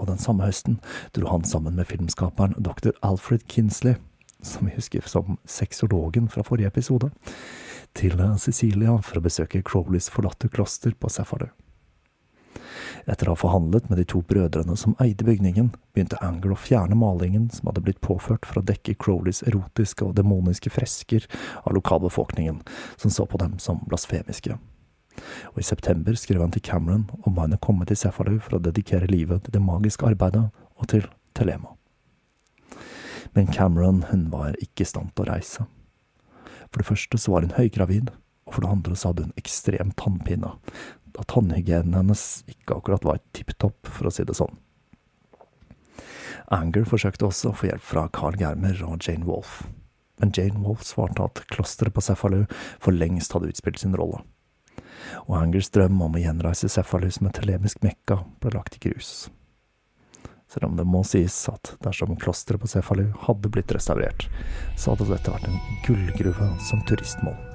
og 0.00 0.08
den 0.08 0.18
samme 0.18 0.46
høsten 0.48 0.78
dro 1.14 1.28
han 1.28 1.44
sammen 1.44 1.76
med 1.76 1.90
filmskaperen 1.90 2.56
dr. 2.58 2.94
Alfred 3.04 3.44
Kinsley, 3.52 3.98
som 4.42 4.66
vi 4.66 4.74
husker 4.74 5.06
som 5.08 5.38
sexologen 5.44 6.28
fra 6.28 6.44
forrige 6.46 6.70
episode, 6.70 7.10
til 7.96 8.14
Sicilia 8.38 8.96
for 9.02 9.18
å 9.18 9.24
besøke 9.24 9.62
Crowleys 9.66 10.10
forlatte 10.12 10.48
kloster 10.48 10.94
på 10.94 11.10
Sefardø. 11.10 11.50
Etter 13.10 13.26
å 13.26 13.34
ha 13.34 13.40
forhandlet 13.40 13.88
med 13.88 13.98
de 13.98 14.04
to 14.04 14.20
brødrene 14.22 14.76
som 14.76 14.94
eide 15.02 15.24
bygningen, 15.26 15.72
begynte 15.94 16.20
Angle 16.22 16.54
å 16.54 16.60
fjerne 16.60 16.98
malingen 16.98 17.48
som 17.50 17.70
hadde 17.70 17.82
blitt 17.86 18.02
påført 18.04 18.46
for 18.46 18.60
å 18.60 18.66
dekke 18.66 18.98
Crowleys 19.00 19.42
erotiske 19.48 20.04
og 20.04 20.18
demoniske 20.20 20.70
fresker 20.70 21.26
av 21.64 21.74
lokalbefolkningen, 21.78 22.60
som 23.00 23.10
så 23.10 23.26
på 23.26 23.40
dem 23.40 23.58
som 23.58 23.80
blasfemiske 23.88 24.58
og 25.52 25.58
i 25.60 25.66
september 25.66 26.16
skrev 26.18 26.40
han 26.44 26.54
til 26.54 26.62
Cameron 26.62 27.08
om 27.22 27.36
han 27.38 27.54
han 27.54 27.62
komme 27.62 27.86
til 27.88 27.98
Cefalu 27.98 28.38
for 28.38 28.56
å 28.56 28.64
dedikere 28.64 29.10
livet 29.10 29.44
til 29.44 29.56
det 29.56 29.64
magiske 29.64 30.06
arbeidet 30.06 30.48
og 30.76 30.88
til 30.88 31.06
Telema. 31.34 31.79
Men 33.36 33.50
Cameron 33.54 34.04
hun 34.10 34.28
var 34.32 34.56
ikke 34.62 34.84
i 34.84 34.88
stand 34.88 35.12
til 35.14 35.26
å 35.26 35.30
reise. 35.32 35.66
For 36.70 36.80
det 36.80 36.88
første 36.88 37.18
så 37.18 37.34
var 37.34 37.46
hun 37.46 37.56
høygravid, 37.56 38.10
og 38.46 38.56
for 38.56 38.64
det 38.64 38.72
andre 38.72 38.96
så 38.96 39.10
hadde 39.10 39.28
hun 39.28 39.38
ekstrem 39.40 39.92
tannpine, 39.98 40.54
da 41.10 41.26
tannhygienen 41.30 41.96
hennes 41.98 42.24
ikke 42.50 42.78
akkurat 42.78 43.06
var 43.06 43.22
tipp 43.36 43.52
topp, 43.58 43.78
for 43.86 44.10
å 44.10 44.14
si 44.14 44.26
det 44.26 44.38
sånn. 44.38 44.58
Anger 46.54 46.86
forsøkte 46.88 47.28
også 47.28 47.50
å 47.50 47.58
få 47.58 47.70
hjelp 47.70 47.86
fra 47.86 48.08
Carl 48.14 48.38
Germer 48.38 48.78
og 48.86 49.06
Jane 49.06 49.26
Wolfe, 49.26 49.68
men 50.22 50.34
Jane 50.36 50.62
Wolfe 50.62 50.86
svarte 50.86 51.26
at 51.26 51.42
klosteret 51.54 51.94
på 51.94 52.02
Cefalu 52.04 52.44
for 52.82 52.94
lengst 52.94 53.34
hadde 53.34 53.50
utspilt 53.50 53.82
sin 53.82 53.96
rolle 53.98 54.22
og 55.26 55.36
Angers 55.40 55.70
drøm 55.74 56.00
om 56.04 56.16
å 56.16 56.22
gjenreise 56.22 56.70
Cephalus 56.70 57.20
med 57.24 57.34
telemisk 57.38 57.82
mekka 57.86 58.22
ble 58.42 58.54
lagt 58.56 58.78
i 58.78 58.82
grus. 58.88 59.28
Selv 60.50 60.66
om 60.66 60.76
det 60.76 60.86
må 60.88 61.04
sies 61.06 61.36
at 61.52 61.76
dersom 61.84 62.16
klosteret 62.18 62.62
på 62.62 62.70
Cefalu 62.70 63.04
hadde 63.26 63.52
blitt 63.54 63.70
restaurert, 63.76 64.26
så 64.74 64.96
hadde 64.96 65.12
dette 65.12 65.30
vært 65.36 65.46
en 65.46 65.62
gullgruve 65.86 66.50
som 66.66 66.82
turistmål. 66.90 67.49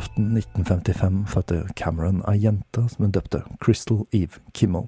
Julaften 0.00 0.36
1955 0.36 1.26
fødte 1.26 1.68
Cameron 1.76 2.22
ei 2.28 2.38
jente 2.40 2.86
som 2.88 3.04
hun 3.04 3.10
døpte 3.12 3.42
Crystal 3.60 4.06
Eve 4.16 4.40
Kimmel. 4.56 4.86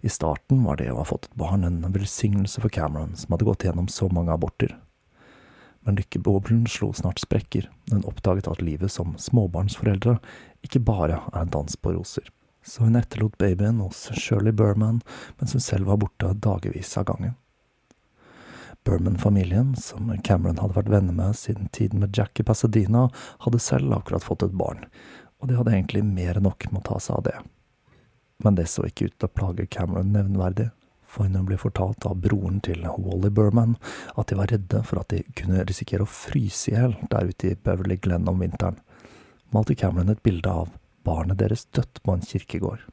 I 0.00 0.08
starten 0.08 0.62
var 0.64 0.78
det 0.80 0.86
å 0.88 1.02
ha 1.02 1.04
fått 1.04 1.28
et 1.28 1.36
barn 1.36 1.66
en 1.68 1.82
velsignelse 1.92 2.62
for 2.64 2.72
Cameron, 2.72 3.12
som 3.20 3.34
hadde 3.34 3.44
gått 3.44 3.66
gjennom 3.68 3.90
så 3.92 4.08
mange 4.08 4.32
aborter. 4.32 4.72
Men 5.84 6.00
lykkeboblen 6.00 6.64
slo 6.72 6.94
snart 6.96 7.20
sprekker 7.20 7.68
når 7.90 7.98
hun 7.98 8.08
oppdaget 8.14 8.48
at 8.48 8.64
livet 8.64 8.96
som 8.96 9.12
småbarnsforeldre 9.20 10.16
ikke 10.64 10.80
bare 10.80 11.20
er 11.28 11.42
en 11.42 11.52
dans 11.52 11.76
på 11.76 11.92
roser. 11.98 12.24
Så 12.64 12.88
hun 12.88 12.96
etterlot 12.96 13.36
babyen 13.36 13.84
hos 13.84 14.06
Shirley 14.16 14.56
Burman 14.56 15.04
mens 15.36 15.52
hun 15.52 15.68
selv 15.68 15.92
var 15.92 16.00
borte 16.00 16.32
dagevis 16.32 16.96
av 16.96 17.10
gangen. 17.12 17.36
Berman-familien, 18.84 19.72
som 19.76 20.12
Cameron 20.24 20.60
hadde 20.60 20.76
vært 20.76 20.92
venner 20.92 21.16
med 21.16 21.36
siden 21.40 21.70
tiden 21.72 22.02
med 22.02 22.16
Jack 22.16 22.40
i 22.40 22.44
Pasadena, 22.44 23.08
hadde 23.46 23.60
selv 23.62 23.94
akkurat 23.96 24.24
fått 24.24 24.44
et 24.44 24.56
barn, 24.60 24.84
og 25.40 25.48
de 25.48 25.56
hadde 25.56 25.72
egentlig 25.72 26.04
mer 26.04 26.36
enn 26.36 26.44
nok 26.44 26.66
med 26.70 26.82
å 26.82 26.88
ta 26.92 27.00
seg 27.00 27.16
av 27.16 27.26
det. 27.30 27.36
Men 28.44 28.58
det 28.58 28.68
så 28.68 28.84
ikke 28.84 29.08
ut 29.08 29.16
til 29.16 29.30
å 29.30 29.36
plage 29.40 29.68
Cameron 29.72 30.12
nevnverdig, 30.12 30.68
for 31.08 31.24
hun 31.24 31.46
ble 31.48 31.56
fortalt 31.60 32.04
av 32.10 32.18
broren 32.20 32.58
til 32.66 32.82
Wally 32.84 33.30
Berman 33.32 33.76
at 34.18 34.28
de 34.28 34.38
var 34.40 34.50
redde 34.50 34.80
for 34.84 35.00
at 35.00 35.14
de 35.14 35.22
kunne 35.38 35.64
risikere 35.64 36.04
å 36.04 36.10
fryse 36.10 36.72
i 36.72 36.74
hjel 36.74 36.96
der 37.12 37.30
ute 37.30 37.52
i 37.52 37.56
Beverly 37.56 37.96
Glen 38.02 38.28
om 38.28 38.42
vinteren, 38.42 38.80
malte 39.54 39.78
Cameron 39.78 40.12
et 40.12 40.24
bilde 40.26 40.50
av 40.50 40.74
barnet 41.06 41.38
deres 41.40 41.64
dødt 41.72 42.02
på 42.02 42.16
en 42.16 42.26
kirkegård. 42.26 42.84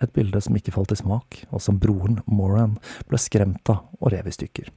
Et 0.00 0.12
bilde 0.12 0.40
som 0.44 0.56
ikke 0.56 0.74
falt 0.74 0.92
i 0.92 0.98
smak, 1.00 1.42
og 1.50 1.62
som 1.64 1.80
broren, 1.80 2.20
Moran, 2.28 2.76
ble 3.08 3.20
skremt 3.20 3.72
av 3.72 3.86
og 4.00 4.12
rev 4.12 4.28
i 4.28 4.34
stykker. 4.36 4.68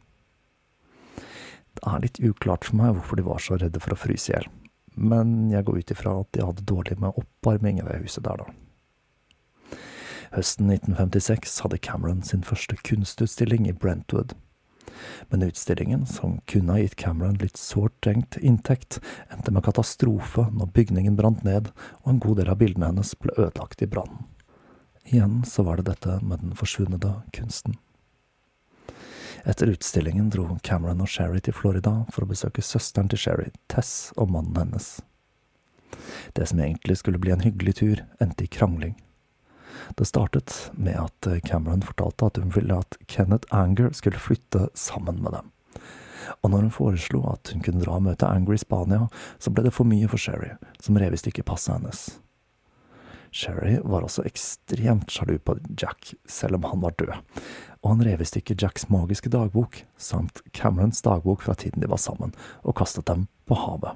Det 1.80 1.88
er 1.88 2.02
litt 2.04 2.20
uklart 2.20 2.68
for 2.68 2.80
meg 2.80 2.96
hvorfor 2.98 3.20
de 3.20 3.28
var 3.28 3.44
så 3.44 3.58
redde 3.60 3.80
for 3.80 3.96
å 3.96 4.00
fryse 4.00 4.32
i 4.32 4.34
hjel, 4.36 4.50
men 5.00 5.48
jeg 5.54 5.63
går 5.68 5.80
ut 5.80 5.94
ifra 5.96 6.18
at 6.20 6.32
de 6.36 6.44
hadde 6.44 6.68
dårlig 6.68 6.98
med 7.00 7.15
oppvarming 7.20 7.80
ved 7.86 8.04
huset 8.04 8.26
der, 8.28 8.44
da. 8.44 9.80
Høsten 10.36 10.70
1956 10.70 11.56
hadde 11.63 11.80
Cameron 11.82 12.22
sin 12.22 12.44
første 12.46 12.76
kunstutstilling 12.86 13.65
i 13.65 13.74
Brentwood. 13.74 14.36
Men 15.32 15.46
utstillingen, 15.48 16.06
som 16.06 16.38
kunne 16.46 16.76
ha 16.76 16.84
gitt 16.84 17.00
Cameron 17.00 17.39
litt 17.42 17.58
sårt 17.58 17.96
trengt 18.04 18.38
inntekt, 18.38 19.00
endte 19.32 19.54
med 19.56 19.65
katastrofe 19.65 20.50
når 20.52 20.74
bygningen 20.76 21.18
brant 21.18 21.46
ned 21.48 21.72
og 22.04 22.12
en 22.12 22.22
god 22.22 22.42
del 22.42 22.52
av 22.52 22.60
bildene 22.62 22.92
hennes 22.92 23.15
ble 23.24 23.34
ødelagt 23.39 23.82
i 23.82 23.89
brannen. 23.89 24.28
Igjen 25.10 25.42
så 25.48 25.63
var 25.65 25.80
det 25.80 25.88
dette 25.89 26.20
med 26.22 26.44
den 26.44 26.58
forsvunne 26.60 27.00
kunsten. 27.34 27.80
Etter 29.43 29.67
utstillingen 29.67 30.30
dro 30.30 30.58
Cameron 30.63 31.02
og 31.02 31.10
Sherry 31.10 31.39
til 31.43 31.56
Florida 31.56 32.06
for 32.12 32.25
å 32.25 32.30
besøke 32.30 32.63
søsteren 32.65 33.10
til 33.12 33.21
Sherry, 33.21 33.52
Tess, 33.71 34.12
og 34.17 34.32
mannen 34.34 34.58
hennes. 34.58 34.97
Det 36.36 36.47
som 36.49 36.60
egentlig 36.60 36.99
skulle 36.99 37.21
bli 37.21 37.32
en 37.34 37.45
hyggelig 37.45 37.80
tur, 37.80 38.04
endte 38.19 38.45
i 38.45 38.52
krangling. 38.52 38.97
Det 39.97 40.06
startet 40.06 40.71
med 40.73 40.99
at 40.99 41.30
Cameron 41.47 41.86
fortalte 41.86 42.28
at 42.28 42.38
hun 42.41 42.52
ville 42.54 42.78
at 42.78 42.99
Kenneth 43.08 43.47
Anger 43.56 43.93
skulle 43.95 44.21
flytte 44.21 44.67
sammen 44.78 45.23
med 45.23 45.34
dem. 45.38 45.52
Og 46.43 46.52
når 46.52 46.67
hun 46.67 46.73
foreslo 46.75 47.23
at 47.32 47.54
hun 47.54 47.63
kunne 47.65 47.82
dra 47.84 47.97
og 47.97 48.06
møte 48.06 48.28
Anger 48.28 48.54
i 48.54 48.62
Spania, 48.62 49.08
så 49.39 49.54
ble 49.54 49.65
det 49.65 49.73
for 49.73 49.88
mye 49.88 50.10
for 50.12 50.21
Sherry, 50.21 50.52
som 50.84 50.99
rev 50.99 51.15
i 51.15 51.21
stykker 51.21 51.47
passet 51.47 51.78
hennes. 51.78 52.04
Sherry 53.32 53.78
var 53.86 54.06
også 54.06 54.25
ekstremt 54.25 55.12
sjalu 55.13 55.38
på 55.45 55.60
Jack, 55.78 56.13
selv 56.25 56.58
om 56.58 56.65
han 56.69 56.82
var 56.82 56.95
død, 56.97 57.13
og 57.80 57.94
han 57.94 58.04
rev 58.04 58.22
i 58.22 58.28
stykker 58.28 58.58
Jacks 58.60 58.89
magiske 58.92 59.32
dagbok 59.32 59.84
samt 59.98 60.42
Camerons 60.52 61.02
dagbok 61.06 61.46
fra 61.46 61.56
tiden 61.56 61.84
de 61.84 61.89
var 61.92 62.02
sammen, 62.02 62.34
og 62.63 62.76
kastet 62.80 63.08
dem 63.08 63.28
på 63.48 63.56
havet. 63.56 63.96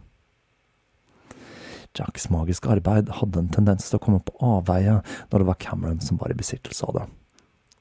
Jacks 1.93 2.30
magiske 2.34 2.72
arbeid 2.74 3.12
hadde 3.19 3.43
en 3.43 3.52
tendens 3.54 3.89
til 3.89 4.00
å 4.00 4.04
komme 4.04 4.24
på 4.26 4.34
avveie 4.41 5.02
når 5.30 5.43
det 5.43 5.50
var 5.50 5.60
Cameron 5.62 6.02
som 6.02 6.17
var 6.22 6.34
i 6.34 6.38
besittelse 6.38 6.88
av 6.88 6.96
det, 6.98 7.08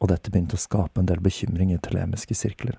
og 0.02 0.10
dette 0.12 0.32
begynte 0.32 0.58
å 0.58 0.64
skape 0.64 1.00
en 1.00 1.08
del 1.08 1.22
bekymring 1.24 1.72
i 1.72 1.80
telemiske 1.80 2.36
sirkler. 2.36 2.76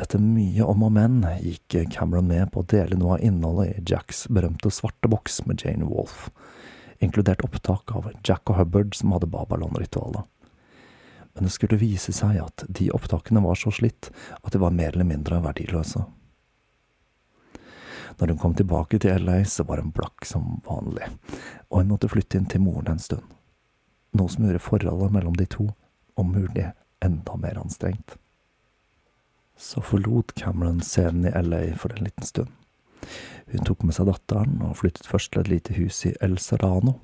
Etter 0.00 0.18
mye 0.18 0.64
om 0.66 0.82
og 0.82 0.94
men 0.96 1.20
gikk 1.42 1.76
Cameron 1.94 2.26
med 2.26 2.50
på 2.54 2.62
å 2.62 2.66
dele 2.70 2.96
noe 2.98 3.18
av 3.18 3.26
innholdet 3.26 3.76
i 3.76 3.84
Jacks 3.92 4.24
berømte 4.26 4.72
svarte 4.74 5.10
boks 5.10 5.44
med 5.46 5.62
Jane 5.62 5.86
Wolfe, 5.86 6.32
inkludert 7.04 7.44
opptak 7.46 7.92
av 7.94 8.08
Jack 8.26 8.48
og 8.50 8.58
Hubbard 8.58 8.96
som 8.96 9.12
hadde 9.14 9.30
Babylon-ritualet. 9.30 10.24
Men 11.34 11.48
det 11.48 11.54
skulle 11.54 11.80
vise 11.80 12.12
seg 12.14 12.38
at 12.42 12.64
de 12.68 12.90
opptakene 12.94 13.42
var 13.42 13.58
så 13.58 13.72
slitt 13.74 14.10
at 14.40 14.52
de 14.54 14.60
var 14.62 14.74
mer 14.74 14.94
eller 14.94 15.08
mindre 15.08 15.40
verdiløse. 15.42 16.04
Når 18.18 18.30
hun 18.30 18.38
kom 18.38 18.54
tilbake 18.54 19.00
til 19.02 19.24
LA, 19.26 19.40
så 19.44 19.66
var 19.66 19.82
hun 19.82 19.90
blakk 19.94 20.26
som 20.28 20.60
vanlig, 20.66 21.08
og 21.68 21.80
hun 21.80 21.90
måtte 21.90 22.10
flytte 22.12 22.38
inn 22.38 22.46
til 22.50 22.62
moren 22.62 22.92
en 22.94 23.02
stund. 23.02 23.26
Noe 24.14 24.30
som 24.30 24.46
gjorde 24.46 24.62
forholdet 24.62 25.16
mellom 25.16 25.34
de 25.34 25.48
to, 25.50 25.72
om 26.14 26.30
mulig, 26.30 26.68
enda 27.02 27.34
mer 27.36 27.58
anstrengt. 27.58 28.14
Så 29.58 29.82
forlot 29.82 30.34
Cameron 30.38 30.78
scenen 30.82 31.26
i 31.26 31.42
LA 31.42 31.64
for 31.78 31.90
en 31.94 32.06
liten 32.06 32.26
stund. 32.26 32.54
Hun 33.54 33.62
tok 33.68 33.84
med 33.86 33.94
seg 33.94 34.08
datteren 34.08 34.56
og 34.66 34.80
flyttet 34.80 35.06
først 35.06 35.30
til 35.30 35.44
et 35.44 35.50
lite 35.52 35.74
hus 35.76 36.00
i 36.08 36.10
El 36.24 36.32
Serrano, 36.42 36.96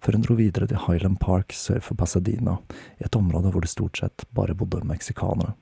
før 0.00 0.16
hun 0.16 0.22
dro 0.24 0.36
videre 0.38 0.64
til 0.70 0.80
Highland 0.86 1.18
Park 1.20 1.52
sør 1.52 1.82
for 1.84 2.00
Pasadena, 2.00 2.54
i 2.96 3.04
et 3.04 3.16
område 3.18 3.50
hvor 3.52 3.60
det 3.60 3.68
stort 3.68 4.00
sett 4.00 4.24
bare 4.32 4.56
bodde 4.56 4.80
meksikanere. 4.88 5.52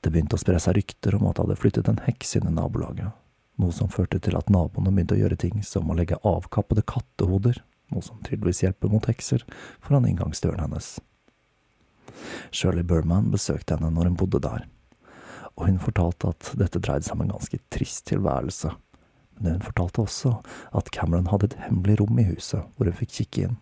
Det 0.00 0.08
begynte 0.08 0.38
å 0.38 0.40
spre 0.40 0.56
seg 0.56 0.78
rykter 0.78 1.18
om 1.18 1.26
at 1.28 1.36
det 1.36 1.44
hadde 1.44 1.58
flyttet 1.60 1.90
en 1.90 2.00
heks 2.06 2.32
inn 2.38 2.48
i 2.48 2.54
nabolaget, 2.54 3.12
noe 3.60 3.76
som 3.76 3.92
førte 3.92 4.22
til 4.24 4.38
at 4.38 4.48
naboene 4.52 4.92
begynte 4.94 5.18
å 5.18 5.20
gjøre 5.20 5.38
ting 5.42 5.60
som 5.68 5.92
å 5.92 5.96
legge 5.98 6.18
avkappede 6.24 6.86
kattehoder, 6.88 7.60
noe 7.92 8.06
som 8.06 8.22
tydeligvis 8.24 8.62
hjelper 8.64 8.92
mot 8.92 9.10
hekser, 9.10 9.44
foran 9.84 10.08
inngangsdøren 10.08 10.64
hennes. 10.64 10.94
Shirley 12.48 12.88
Burman 12.88 13.28
besøkte 13.34 13.76
henne 13.76 13.92
når 13.92 14.10
hun 14.10 14.16
bodde 14.24 14.40
der, 14.48 14.64
og 15.54 15.68
hun 15.68 15.76
fortalte 15.82 16.32
at 16.32 16.54
dette 16.56 16.80
dreide 16.80 17.04
seg 17.04 17.18
om 17.18 17.26
en 17.26 17.36
ganske 17.36 17.60
trist 17.68 18.08
tilværelse, 18.08 18.72
men 19.40 19.52
hun 19.52 19.62
fortalte 19.62 20.02
også 20.02 20.34
at 20.74 20.90
Cameron 20.92 21.30
hadde 21.32 21.50
et 21.50 21.60
hemmelig 21.66 22.00
rom 22.00 22.18
i 22.18 22.26
huset 22.28 22.62
hvor 22.76 22.90
hun 22.90 22.98
fikk 23.00 23.14
kikke 23.18 23.48
inn. 23.48 23.56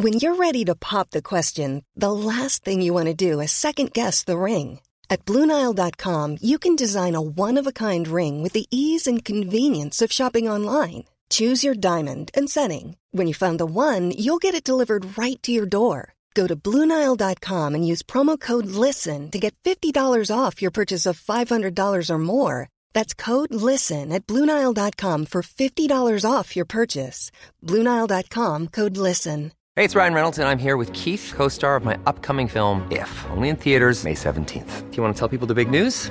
When 0.00 0.14
you're 0.14 0.36
ready 0.36 0.64
to 0.64 0.74
pop 0.74 1.10
the 1.10 1.20
question, 1.20 1.84
the 1.94 2.12
last 2.12 2.64
thing 2.64 2.80
you 2.80 2.94
want 2.94 3.08
to 3.08 3.14
do 3.28 3.40
is 3.40 3.52
second 3.52 3.92
guess 3.92 4.24
the 4.24 4.38
ring. 4.38 4.80
At 5.10 5.26
Bluenile.com, 5.26 6.38
you 6.40 6.58
can 6.58 6.74
design 6.74 7.14
a 7.14 7.20
one 7.20 7.58
of 7.58 7.66
a 7.66 7.72
kind 7.72 8.08
ring 8.08 8.42
with 8.42 8.54
the 8.54 8.66
ease 8.70 9.06
and 9.06 9.22
convenience 9.22 10.00
of 10.00 10.12
shopping 10.12 10.48
online. 10.48 11.04
Choose 11.28 11.62
your 11.62 11.74
diamond 11.74 12.30
and 12.32 12.48
setting. 12.48 12.96
When 13.10 13.26
you 13.26 13.34
find 13.34 13.60
the 13.60 13.66
one, 13.66 14.12
you'll 14.16 14.38
get 14.38 14.54
it 14.54 14.64
delivered 14.64 15.18
right 15.18 15.40
to 15.42 15.52
your 15.52 15.66
door. 15.66 16.14
Go 16.34 16.46
to 16.46 16.56
Bluenile.com 16.56 17.74
and 17.74 17.86
use 17.86 18.02
promo 18.02 18.38
code 18.40 18.66
LISTEN 18.66 19.30
to 19.32 19.38
get 19.38 19.54
$50 19.64 19.92
off 20.34 20.62
your 20.62 20.70
purchase 20.70 21.04
of 21.04 21.20
$500 21.20 22.10
or 22.10 22.18
more. 22.18 22.68
That's 22.92 23.14
code 23.14 23.54
LISTEN 23.54 24.12
at 24.12 24.26
Bluenile.com 24.26 25.26
for 25.26 25.42
$50 25.42 26.24
off 26.30 26.54
your 26.54 26.66
purchase. 26.66 27.30
Bluenile.com 27.64 28.68
code 28.68 28.96
LISTEN. 28.96 29.52
Hey, 29.76 29.84
it's 29.84 29.94
Ryan 29.94 30.14
Reynolds, 30.14 30.38
and 30.38 30.48
I'm 30.48 30.58
here 30.58 30.76
with 30.76 30.92
Keith, 30.92 31.32
co 31.34 31.48
star 31.48 31.76
of 31.76 31.84
my 31.84 31.98
upcoming 32.04 32.48
film, 32.48 32.86
If, 32.90 33.10
only 33.30 33.48
in 33.48 33.56
theaters, 33.56 34.04
May 34.04 34.14
17th. 34.14 34.90
Do 34.90 34.96
you 34.96 35.02
want 35.02 35.14
to 35.14 35.18
tell 35.18 35.28
people 35.28 35.46
the 35.46 35.54
big 35.54 35.70
news? 35.70 36.10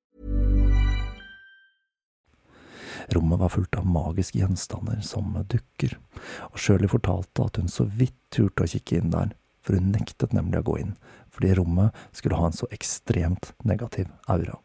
Rommet 3.11 3.39
var 3.39 3.49
fullt 3.49 3.75
av 3.75 3.85
magiske 3.85 4.39
gjenstander 4.39 5.01
som 5.03 5.33
dukker, 5.51 5.97
og 6.51 6.59
Shirley 6.59 6.87
fortalte 6.91 7.43
at 7.43 7.57
hun 7.59 7.67
så 7.71 7.83
vidt 7.83 8.15
turte 8.31 8.63
å 8.63 8.71
kikke 8.71 9.01
inn 9.01 9.11
der, 9.11 9.33
for 9.61 9.75
hun 9.75 9.91
nektet 9.91 10.31
nemlig 10.33 10.61
å 10.61 10.67
gå 10.69 10.77
inn, 10.79 10.93
fordi 11.31 11.53
rommet 11.59 11.97
skulle 12.15 12.39
ha 12.39 12.47
en 12.47 12.55
så 12.55 12.69
ekstremt 12.71 13.51
negativ 13.67 14.07
aura. 14.31 14.57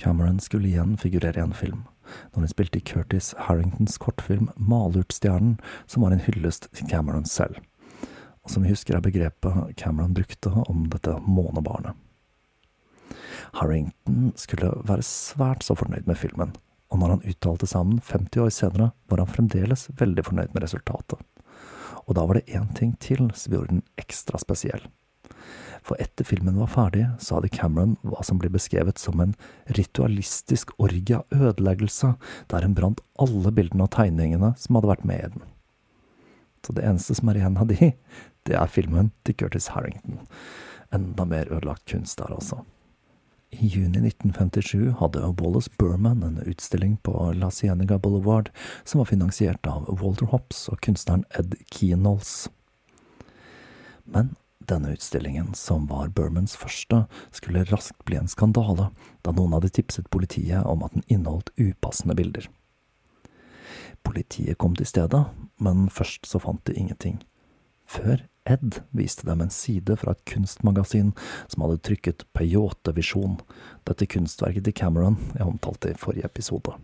Cameron 0.00 0.40
skulle 0.40 0.70
igjen 0.70 0.96
figurere 0.98 1.38
i 1.38 1.44
en 1.44 1.52
film, 1.54 1.84
når 2.32 2.46
hun 2.46 2.52
spilte 2.54 2.80
i 2.80 2.86
Curtis 2.86 3.34
Harringtons 3.46 3.98
kortfilm 4.00 4.48
Malurtstjernen, 4.56 5.58
som 5.86 6.02
var 6.02 6.16
en 6.16 6.24
hyllest 6.24 6.70
til 6.72 6.88
Cameron 6.88 7.28
selv, 7.28 7.60
og 8.42 8.50
som 8.50 8.64
vi 8.64 8.72
husker 8.72 8.96
er 8.96 9.04
begrepet 9.04 9.76
Cameron 9.76 10.16
brukte 10.16 10.50
om 10.64 10.88
dette 10.90 11.18
månebarnet. 11.28 11.94
Harrington 13.58 14.32
skulle 14.38 14.72
være 14.88 15.06
svært 15.06 15.66
så 15.66 15.76
fornøyd 15.78 16.08
med 16.08 16.18
filmen, 16.20 16.54
og 16.92 17.00
når 17.00 17.16
han 17.16 17.28
uttalte 17.32 17.68
sammen 17.68 18.00
50 18.04 18.44
år 18.44 18.50
senere, 18.52 18.90
var 19.08 19.22
han 19.22 19.30
fremdeles 19.30 19.88
veldig 20.00 20.26
fornøyd 20.28 20.52
med 20.52 20.66
resultatet. 20.66 21.20
Og 22.06 22.16
da 22.18 22.26
var 22.26 22.38
det 22.38 22.50
én 22.52 22.68
ting 22.76 22.96
til 23.00 23.30
som 23.38 23.54
gjorde 23.54 23.76
den 23.76 23.86
ekstra 24.00 24.40
spesiell. 24.42 24.84
For 25.82 25.98
etter 26.02 26.26
filmen 26.26 26.60
var 26.60 26.70
ferdig, 26.70 27.06
så 27.18 27.38
hadde 27.38 27.50
Cameron 27.54 27.96
hva 28.06 28.22
som 28.26 28.38
blir 28.38 28.52
beskrevet 28.54 29.00
som 29.02 29.18
en 29.22 29.34
ritualistisk 29.78 30.70
orgie 30.78 31.18
av 31.18 31.26
ødeleggelse, 31.34 32.12
der 32.52 32.66
hun 32.66 32.76
brant 32.78 33.02
alle 33.22 33.50
bildene 33.54 33.88
og 33.88 33.94
tegningene 33.96 34.52
som 34.62 34.78
hadde 34.78 34.92
vært 34.92 35.08
med 35.08 35.24
i 35.24 35.32
den. 35.34 35.48
Så 36.62 36.76
det 36.76 36.84
eneste 36.86 37.16
som 37.18 37.30
er 37.30 37.40
igjen 37.40 37.58
av 37.58 37.72
de, 37.72 37.90
det 38.46 38.58
er 38.58 38.70
filmen 38.70 39.10
til 39.26 39.38
Curtis 39.42 39.72
Harrington. 39.74 40.22
Enda 40.94 41.26
mer 41.26 41.50
ødelagt 41.50 41.88
kunst 41.90 42.20
der, 42.20 42.30
altså. 42.30 42.62
I 43.52 43.66
juni 43.66 43.98
1957 44.08 44.94
hadde 44.98 45.34
Wallace 45.38 45.70
Burman 45.78 46.22
en 46.22 46.38
utstilling 46.38 46.96
på 46.96 47.32
La 47.36 47.50
Cienega 47.50 47.98
Boulevard 47.98 48.50
som 48.84 48.98
var 48.98 49.04
finansiert 49.04 49.66
av 49.66 49.90
Walter 50.00 50.26
Hopps 50.32 50.64
og 50.72 50.80
kunstneren 50.80 51.26
Ed 51.36 51.58
Keenholz. 51.68 52.48
Men 54.04 54.34
denne 54.58 54.94
utstillingen, 54.96 55.52
som 55.54 55.86
var 55.86 56.08
Burmans 56.08 56.56
første, 56.56 57.04
skulle 57.30 57.66
raskt 57.68 58.00
bli 58.08 58.16
en 58.16 58.30
skandale, 58.30 58.88
da 59.22 59.36
noen 59.36 59.52
hadde 59.58 59.72
tipset 59.76 60.08
politiet 60.10 60.64
om 60.64 60.84
at 60.86 60.96
den 60.96 61.04
inneholdt 61.06 61.52
upassende 61.60 62.16
bilder. 62.16 62.48
Politiet 64.02 64.58
kom 64.58 64.74
til 64.78 64.88
stedet, 64.88 65.26
men 65.60 65.90
først 65.92 66.24
så 66.26 66.40
fant 66.40 66.64
de 66.66 66.74
ingenting. 66.78 67.20
Før 67.84 68.24
Ed 68.44 68.80
viste 68.90 69.26
dem 69.26 69.40
en 69.40 69.50
side 69.54 69.96
fra 69.96 70.12
et 70.16 70.24
kunstmagasin 70.26 71.12
som 71.46 71.62
hadde 71.62 71.82
trykket 71.86 72.24
Peyote 72.34 72.94
Visjon, 72.96 73.36
dette 73.86 74.08
kunstverket 74.10 74.66
til 74.66 74.74
Cameron 74.74 75.18
jeg 75.36 75.46
omtalte 75.46 75.92
i 75.92 75.98
forrige 75.98 76.26
episode. 76.26 76.74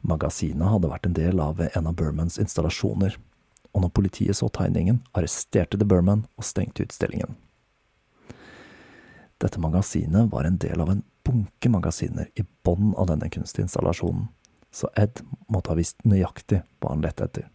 Magasinet 0.00 0.72
hadde 0.72 0.90
vært 0.90 1.08
en 1.08 1.16
del 1.16 1.40
av 1.42 1.60
en 1.66 1.88
av 1.90 1.96
Burmans 1.98 2.38
installasjoner, 2.40 3.18
og 3.76 3.84
når 3.84 3.92
politiet 3.92 4.38
så 4.38 4.48
tegningen, 4.48 5.02
arresterte 5.12 5.76
de 5.76 5.84
Burman 5.84 6.24
og 6.40 6.48
stengte 6.48 6.86
utstillingen. 6.86 7.36
Dette 9.36 9.60
magasinet 9.60 10.30
var 10.32 10.48
en 10.48 10.56
del 10.56 10.80
av 10.80 10.94
en 10.94 11.02
bunke 11.26 11.68
magasiner 11.68 12.30
i 12.40 12.46
bånn 12.64 12.94
av 12.96 13.10
denne 13.10 13.28
kunstinstallasjonen, 13.32 14.30
så 14.72 14.88
Ed 14.96 15.20
måtte 15.52 15.72
ha 15.72 15.76
visst 15.76 16.00
nøyaktig 16.08 16.62
hva 16.80 16.94
han 16.94 17.04
lette 17.04 17.28
etter. 17.28 17.50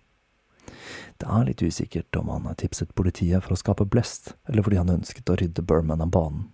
Det 1.22 1.28
er 1.30 1.46
litt 1.48 1.62
usikkert 1.62 2.16
om 2.20 2.32
han 2.34 2.48
har 2.50 2.58
tipset 2.60 2.96
politiet 2.98 3.44
for 3.44 3.56
å 3.56 3.60
skape 3.60 3.88
blest, 3.90 4.34
eller 4.50 4.66
fordi 4.66 4.80
han 4.82 4.94
ønsket 4.94 5.30
å 5.30 5.38
rydde 5.40 5.66
Burman 5.68 6.04
av 6.04 6.12
banen. 6.14 6.50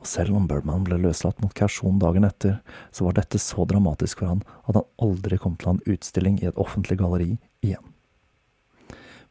Og 0.00 0.08
selv 0.08 0.36
om 0.36 0.46
Burman 0.48 0.84
ble 0.86 0.96
løslatt 0.96 1.42
mot 1.44 1.52
kausjon 1.56 1.98
dagen 2.00 2.24
etter, 2.24 2.62
så 2.90 3.04
var 3.04 3.18
dette 3.18 3.40
så 3.42 3.66
dramatisk 3.68 4.22
for 4.22 4.32
han 4.32 4.40
at 4.64 4.78
han 4.78 4.88
aldri 5.04 5.36
kom 5.40 5.58
til 5.60 5.68
å 5.68 5.74
ha 5.74 5.76
en 5.76 5.92
utstilling 5.92 6.40
i 6.40 6.48
et 6.48 6.60
offentlig 6.60 6.96
galleri 7.02 7.34
igjen. 7.60 7.84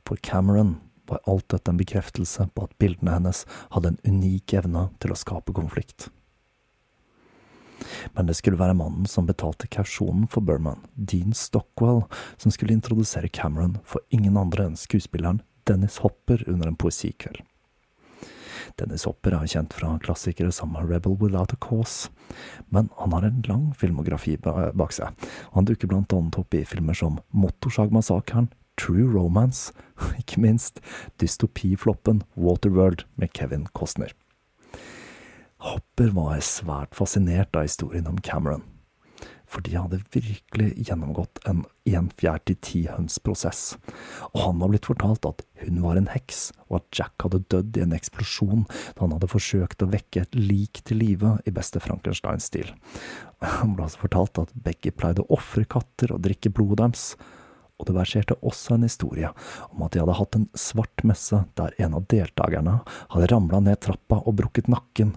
For 0.05 0.21
Cameron 0.21 0.77
var 1.09 1.23
alt 1.25 1.49
dette 1.49 1.73
en 1.73 1.81
bekreftelse 1.81 2.45
på 2.53 2.67
at 2.67 2.77
bildene 2.81 3.17
hennes 3.17 3.43
hadde 3.73 3.95
en 3.95 3.99
unik 4.05 4.53
evne 4.61 4.87
til 5.01 5.13
å 5.13 5.17
skape 5.17 5.55
konflikt. 5.57 6.11
Men 8.15 8.29
det 8.29 8.37
skulle 8.39 8.59
være 8.59 8.77
mannen 8.77 9.07
som 9.09 9.27
betalte 9.29 9.69
kausjonen 9.71 10.27
for 10.31 10.45
Burman, 10.45 10.81
Dean 10.95 11.35
Stockwell, 11.37 12.05
som 12.37 12.53
skulle 12.53 12.75
introdusere 12.75 13.31
Cameron 13.31 13.77
for 13.83 14.03
ingen 14.09 14.37
andre 14.39 14.69
enn 14.69 14.79
skuespilleren 14.79 15.43
Dennis 15.69 15.99
Hopper 16.03 16.43
under 16.49 16.67
en 16.67 16.79
poesikveld. 16.79 17.43
Dennis 18.79 19.03
Hopper 19.07 19.35
er 19.35 19.49
kjent 19.49 19.73
fra 19.75 19.95
klassikere 20.03 20.53
som 20.55 20.77
Rebel 20.77 21.17
Without 21.19 21.53
a 21.53 21.57
Cause, 21.61 22.09
men 22.69 22.89
han 22.99 23.13
har 23.15 23.27
en 23.27 23.41
lang 23.47 23.65
filmografi 23.77 24.37
bak 24.39 24.95
seg, 24.95 25.27
og 25.49 25.59
han 25.59 25.67
dukker 25.69 25.91
blant 25.91 26.15
annet 26.15 26.39
opp 26.39 26.55
i 26.55 26.63
filmer 26.67 26.97
som 26.97 27.19
Motorsagmassakren, 27.35 28.51
True 28.79 29.09
Romance, 29.11 29.73
og 29.99 30.15
ikke 30.21 30.41
minst 30.45 30.79
dystopifloppen 31.19 32.23
Waterworld 32.39 33.05
med 33.19 33.33
Kevin 33.35 33.67
Costner. 33.75 34.13
Hopper 35.59 36.13
var 36.15 36.39
svært 36.45 36.95
fascinert 36.95 37.55
av 37.55 37.65
historien 37.67 38.07
om 38.07 38.19
Cameron, 38.23 38.61
for 39.49 39.65
de 39.65 39.73
hadde 39.75 39.99
virkelig 40.13 40.69
gjennomgått 40.87 41.41
en 41.49 41.65
en 41.97 42.09
fjerd 42.15 42.43
til 42.47 42.57
ti 42.63 42.81
høns-prosess, 42.89 43.75
og 44.31 44.43
han 44.43 44.59
var 44.61 44.71
blitt 44.71 44.87
fortalt 44.89 45.25
at 45.27 45.43
hun 45.63 45.81
var 45.83 45.99
en 45.99 46.09
heks, 46.11 46.49
og 46.69 46.79
at 46.79 46.99
Jack 46.99 47.25
hadde 47.25 47.41
dødd 47.51 47.79
i 47.79 47.83
en 47.85 47.95
eksplosjon 47.97 48.65
da 48.69 49.01
han 49.01 49.15
hadde 49.15 49.31
forsøkt 49.31 49.83
å 49.83 49.89
vekke 49.89 50.23
et 50.25 50.37
lik 50.37 50.83
til 50.87 51.01
live 51.01 51.35
i 51.49 51.53
beste 51.55 51.81
Frankenstein-stil. 51.83 52.71
Han 53.43 53.75
ble 53.75 53.87
altså 53.87 54.03
fortalt 54.05 54.43
at 54.43 54.55
begge 54.67 54.93
pleide 54.95 55.25
å 55.25 55.39
ofre 55.39 55.65
katter 55.69 56.13
og 56.15 56.23
drikke 56.25 56.53
blodet 56.53 56.81
deres, 56.83 57.05
og 57.79 57.87
det 57.87 57.95
verserte 57.95 58.37
også 58.45 58.75
en 58.75 58.85
historie 58.85 59.31
om 59.69 59.83
at 59.85 59.95
de 59.95 60.01
hadde 60.03 60.17
hatt 60.19 60.35
en 60.35 60.47
svart 60.59 61.03
messe 61.07 61.39
der 61.59 61.75
en 61.79 61.95
av 61.97 62.05
deltakerne 62.11 62.75
hadde 63.15 63.29
ramla 63.31 63.61
ned 63.63 63.79
trappa 63.85 64.19
og 64.19 64.35
brukket 64.41 64.67
nakken, 64.71 65.15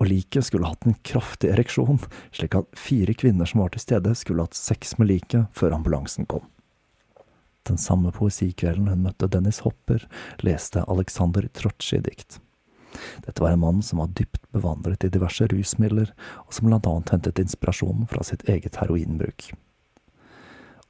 og 0.00 0.08
liket 0.08 0.48
skulle 0.48 0.70
hatt 0.70 0.88
en 0.88 0.96
kraftig 1.04 1.52
ereksjon, 1.52 2.00
slik 2.32 2.56
at 2.58 2.78
fire 2.78 3.14
kvinner 3.18 3.48
som 3.48 3.62
var 3.62 3.74
til 3.74 3.84
stede, 3.84 4.16
skulle 4.16 4.46
hatt 4.46 4.56
sex 4.56 4.96
med 4.98 5.12
liket 5.12 5.52
før 5.56 5.76
ambulansen 5.76 6.28
kom. 6.30 6.46
Den 7.68 7.76
samme 7.80 8.10
poesikvelden 8.16 8.88
hun 8.88 9.04
møtte 9.04 9.28
Dennis 9.28 9.60
Hopper, 9.66 10.06
leste 10.40 10.84
Alexander 10.88 11.44
Trotsji-dikt. 11.52 12.38
Dette 13.26 13.42
var 13.44 13.52
en 13.52 13.60
mann 13.60 13.82
som 13.84 14.00
var 14.00 14.14
dypt 14.16 14.40
bevandret 14.56 15.04
i 15.04 15.10
diverse 15.12 15.44
rusmidler, 15.52 16.14
og 16.46 16.56
som 16.56 16.70
blant 16.70 16.88
annet 16.88 17.12
hentet 17.12 17.42
inspirasjon 17.42 18.08
fra 18.08 18.24
sitt 18.24 18.46
eget 18.48 18.80
heroinbruk. 18.80 19.50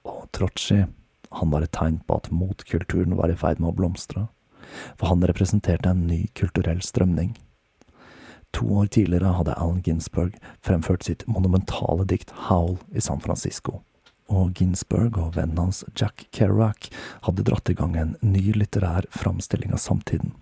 Og 0.06 0.28
Trotsji 0.36 0.84
han 1.30 1.50
var 1.50 1.64
et 1.64 1.74
tegn 1.76 2.00
på 2.06 2.16
at 2.18 2.30
motkulturen 2.32 3.16
var 3.18 3.32
i 3.32 3.36
ferd 3.36 3.60
med 3.60 3.72
å 3.72 3.76
blomstre, 3.80 4.26
for 4.96 5.12
han 5.12 5.24
representerte 5.28 5.90
en 5.90 6.06
ny 6.08 6.26
kulturell 6.38 6.80
strømning. 6.84 7.36
To 8.56 8.64
år 8.80 8.88
tidligere 8.92 9.34
hadde 9.36 9.56
Allen 9.60 9.82
Ginsberg 9.84 10.38
fremført 10.64 11.04
sitt 11.04 11.26
monumentale 11.28 12.06
dikt 12.08 12.32
Howl 12.48 12.78
i 12.96 13.02
San 13.04 13.20
Francisco, 13.20 13.82
og 14.28 14.56
Ginsberg 14.60 15.18
og 15.20 15.36
vennen 15.36 15.60
hans 15.60 15.84
Jack 15.96 16.26
Kerouac 16.32 16.88
hadde 17.26 17.44
dratt 17.44 17.68
i 17.68 17.76
gang 17.76 17.96
en 17.96 18.16
ny 18.24 18.52
litterær 18.56 19.08
framstilling 19.12 19.72
av 19.76 19.84
samtiden. 19.84 20.34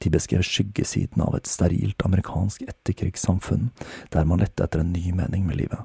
De 0.00 0.10
beskrev 0.10 0.42
skyggesiden 0.46 1.22
av 1.22 1.36
et 1.36 1.48
sterilt 1.48 2.02
amerikansk 2.04 2.64
etterkrigssamfunn, 2.68 3.70
der 4.12 4.24
man 4.24 4.40
lette 4.40 4.64
etter 4.64 4.80
en 4.80 4.92
ny 4.96 5.12
mening 5.12 5.44
med 5.48 5.60
livet. 5.60 5.84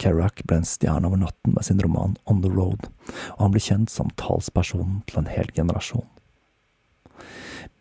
Kerouac 0.00 0.40
ble 0.48 0.60
en 0.60 0.64
stjerne 0.64 1.08
over 1.08 1.20
natten 1.20 1.54
med 1.54 1.66
sin 1.66 1.80
roman 1.84 2.16
On 2.24 2.40
the 2.42 2.50
Road, 2.50 2.88
og 3.36 3.42
han 3.44 3.52
ble 3.54 3.60
kjent 3.60 3.92
som 3.92 4.12
talspersonen 4.20 5.02
til 5.10 5.20
en 5.20 5.28
hel 5.28 5.50
generasjon. 5.56 6.08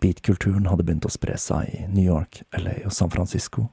Beatkulturen 0.04 0.68
hadde 0.68 0.84
begynt 0.88 1.08
å 1.08 1.12
spre 1.12 1.36
seg 1.40 1.72
i 1.76 1.86
New 1.88 2.04
York, 2.04 2.42
LA 2.56 2.82
og 2.88 2.96
San 2.96 3.12
Francisco, 3.12 3.70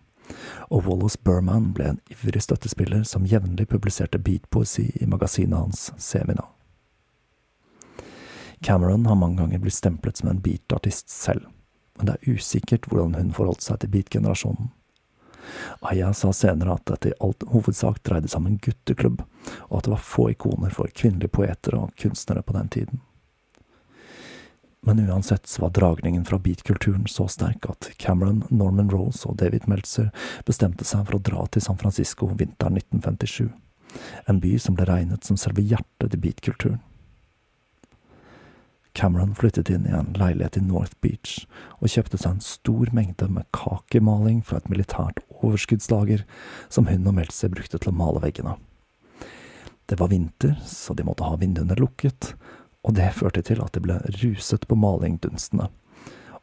og 0.71 0.87
Wallace 0.87 1.19
Burman 1.23 1.73
ble 1.75 1.93
en 1.93 2.01
ivrig 2.11 2.43
støttespiller 2.43 3.05
som 3.07 3.27
jevnlig 3.27 3.69
publiserte 3.71 4.19
beatpoesi 4.19 4.89
i 5.01 5.11
magasinet 5.11 5.59
hans 5.59 5.91
Semina. 6.03 6.47
Cameron 8.63 9.07
har 9.07 9.19
mange 9.19 9.43
ganger 9.43 9.63
blitt 9.63 9.77
stemplet 9.77 10.19
som 10.19 10.31
en 10.31 10.43
beatartist 10.43 11.11
selv, 11.13 11.47
men 11.99 12.09
det 12.09 12.17
er 12.17 12.35
usikkert 12.35 12.89
hvordan 12.89 13.15
hun 13.19 13.35
forholdt 13.37 13.63
seg 13.63 13.83
til 13.83 13.93
beatgenerasjonen. 13.93 14.73
Aya 15.81 16.13
sa 16.15 16.33
senere 16.33 16.77
at 16.77 16.87
dette 16.91 17.13
i 17.13 17.19
alt 17.21 17.45
hovedsak 17.53 18.03
dreide 18.07 18.31
seg 18.31 18.43
om 18.43 18.49
en 18.51 18.61
gutteklubb, 18.63 19.23
og 19.69 19.79
at 19.79 19.89
det 19.89 19.95
var 19.97 20.07
få 20.07 20.31
ikoner 20.33 20.73
for 20.75 20.93
kvinnelige 20.95 21.35
poeter 21.39 21.79
og 21.79 21.95
kunstnere 22.01 22.45
på 22.47 22.57
den 22.57 22.73
tiden. 22.73 23.05
Men 24.87 25.01
uansett 25.11 25.51
var 25.59 25.73
dragningen 25.75 26.25
fra 26.25 26.39
beatkulturen 26.39 27.07
så 27.11 27.27
sterk 27.29 27.67
at 27.67 27.91
Cameron, 27.99 28.45
Norman 28.49 28.91
Rose 28.91 29.27
og 29.27 29.35
David 29.43 29.67
Meltzer 29.67 30.13
bestemte 30.47 30.87
seg 30.87 31.09
for 31.09 31.19
å 31.19 31.25
dra 31.27 31.47
til 31.51 31.65
San 31.65 31.81
Francisco 31.81 32.29
vinteren 32.31 32.79
1957, 32.79 33.49
en 34.31 34.39
by 34.39 34.53
som 34.63 34.79
ble 34.79 34.87
regnet 34.87 35.27
som 35.27 35.41
selve 35.41 35.65
hjertet 35.67 36.13
til 36.13 36.23
beatkulturen. 36.23 36.79
Cameron 38.97 39.35
flyttet 39.35 39.75
inn 39.75 39.91
i 39.91 39.93
en 39.93 40.15
leilighet 40.17 40.57
i 40.57 40.63
North 40.65 40.95
Beach 41.03 41.43
og 41.81 41.91
kjøpte 41.91 42.23
seg 42.23 42.37
en 42.37 42.47
stor 42.47 42.95
mengde 42.95 43.27
med 43.29 43.51
kakemaling 43.59 44.39
fra 44.47 44.63
et 44.63 44.71
militært 44.71 45.26
overskuddslager 45.47 46.25
som 46.69 46.89
hun 46.91 47.07
og 47.07 47.17
Meltzer 47.17 47.53
brukte 47.53 47.79
til 47.79 47.93
å 47.93 47.97
male 47.97 48.23
veggene. 48.25 48.57
Det 49.87 49.99
var 50.01 50.11
vinter, 50.11 50.57
så 50.67 50.95
de 50.95 51.07
måtte 51.07 51.27
ha 51.27 51.39
vinduene 51.39 51.77
lukket, 51.79 52.33
og 52.87 52.97
det 52.99 53.13
førte 53.15 53.43
til 53.47 53.63
at 53.63 53.75
de 53.75 53.83
ble 53.83 54.01
ruset 54.21 54.67
på 54.67 54.79
malingdunstene. 54.79 55.69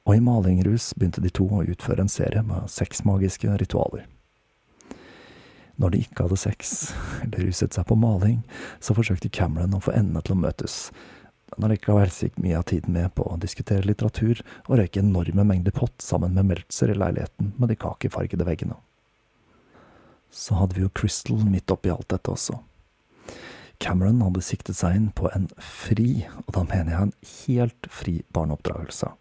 Og 0.04 0.18
i 0.18 0.24
malingrus 0.24 0.92
begynte 0.96 1.24
de 1.24 1.32
to 1.32 1.48
å 1.48 1.64
utføre 1.64 2.04
en 2.04 2.12
serie 2.12 2.44
med 2.44 2.72
sexmagiske 2.72 3.52
ritualer. 3.60 4.06
Når 5.80 5.94
de 5.94 6.04
ikke 6.04 6.28
hadde 6.28 6.38
sex, 6.38 6.94
eller 7.24 7.48
ruset 7.48 7.76
seg 7.76 7.88
på 7.90 7.98
maling, 7.98 8.44
så 8.84 8.96
forsøkte 8.96 9.32
Cameron 9.34 9.76
å 9.76 9.82
få 9.84 9.96
endene 9.96 10.22
til 10.22 10.36
å 10.36 10.42
møtes, 10.44 10.78
men 11.58 11.68
allikevel 11.68 12.10
gikk 12.10 12.40
mye 12.42 12.58
av 12.60 12.66
tiden 12.70 12.96
med 12.96 13.12
på 13.18 13.26
å 13.28 13.38
diskutere 13.42 13.86
litteratur 13.86 14.42
og 14.68 14.78
røyke 14.80 15.04
enorme 15.04 15.46
mengder 15.46 15.76
pott 15.76 16.02
sammen 16.02 16.34
med 16.38 16.50
Meltzer 16.50 16.94
i 16.94 16.98
leiligheten 16.98 17.54
med 17.60 17.70
de 17.70 17.78
kakefargede 17.80 18.48
veggene. 18.48 18.78
Så 20.34 20.58
hadde 20.58 20.76
vi 20.76 20.84
jo 20.84 20.92
Crystal 20.98 21.44
midt 21.46 21.72
oppi 21.72 21.92
alt 21.94 22.10
dette 22.10 22.34
også. 22.34 22.58
Cameron 23.84 24.22
hadde 24.24 24.42
siktet 24.46 24.78
seg 24.80 24.96
inn 24.98 25.10
på 25.16 25.30
en 25.36 25.50
fri, 25.62 26.24
og 26.46 26.54
da 26.56 26.64
mener 26.66 26.94
jeg 26.94 27.08
en 27.08 27.18
helt 27.34 27.90
fri 27.92 28.14
barneoppdragelse. 28.34 29.12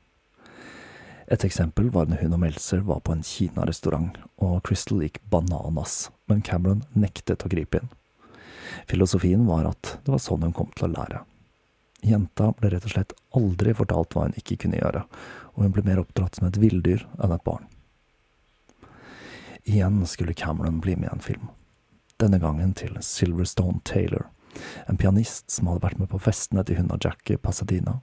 Et 1.32 1.44
eksempel 1.46 1.88
var 1.92 2.08
når 2.08 2.24
hun 2.24 2.36
og 2.36 2.42
Meltzer 2.42 2.82
var 2.86 3.00
på 3.04 3.14
en 3.14 3.24
kinarestaurant, 3.26 4.16
og 4.42 4.62
Crystal 4.68 5.02
gikk 5.04 5.20
bananas, 5.32 6.10
men 6.28 6.44
Cameron 6.46 6.84
nektet 6.92 7.44
å 7.44 7.50
gripe 7.52 7.80
inn. 7.80 7.92
Filosofien 8.88 9.44
var 9.48 9.68
at 9.68 9.96
det 10.04 10.14
var 10.14 10.22
sånn 10.22 10.44
hun 10.46 10.56
kom 10.56 10.72
til 10.76 10.88
å 10.88 10.94
lære. 10.94 11.22
Jenta 12.02 12.50
ble 12.58 12.72
rett 12.72 12.86
og 12.88 12.94
slett 12.96 13.14
aldri 13.38 13.74
fortalt 13.78 14.16
hva 14.16 14.26
hun 14.26 14.38
ikke 14.38 14.58
kunne 14.64 14.80
gjøre, 14.80 15.04
og 15.54 15.66
hun 15.66 15.74
ble 15.74 15.84
mer 15.86 16.02
oppdratt 16.02 16.38
som 16.38 16.48
et 16.48 16.58
villdyr 16.58 17.04
enn 17.22 17.34
et 17.34 17.46
barn. 17.46 17.68
Igjen 19.64 20.06
skulle 20.06 20.34
Cameron 20.34 20.80
bli 20.80 20.96
med 20.96 21.08
i 21.08 21.12
en 21.12 21.20
film. 21.20 21.48
Denne 22.20 22.38
gangen 22.38 22.74
til 22.74 22.96
Silverstone 23.00 23.80
Taylor, 23.84 24.26
en 24.88 24.96
pianist 24.96 25.50
som 25.50 25.70
hadde 25.70 25.84
vært 25.84 25.98
med 25.98 26.10
på 26.10 26.20
festene 26.22 26.64
til 26.66 26.80
hun 26.80 26.90
og 26.90 27.04
Jack 27.04 27.30
i 27.30 27.36
Pasadena. 27.36 28.00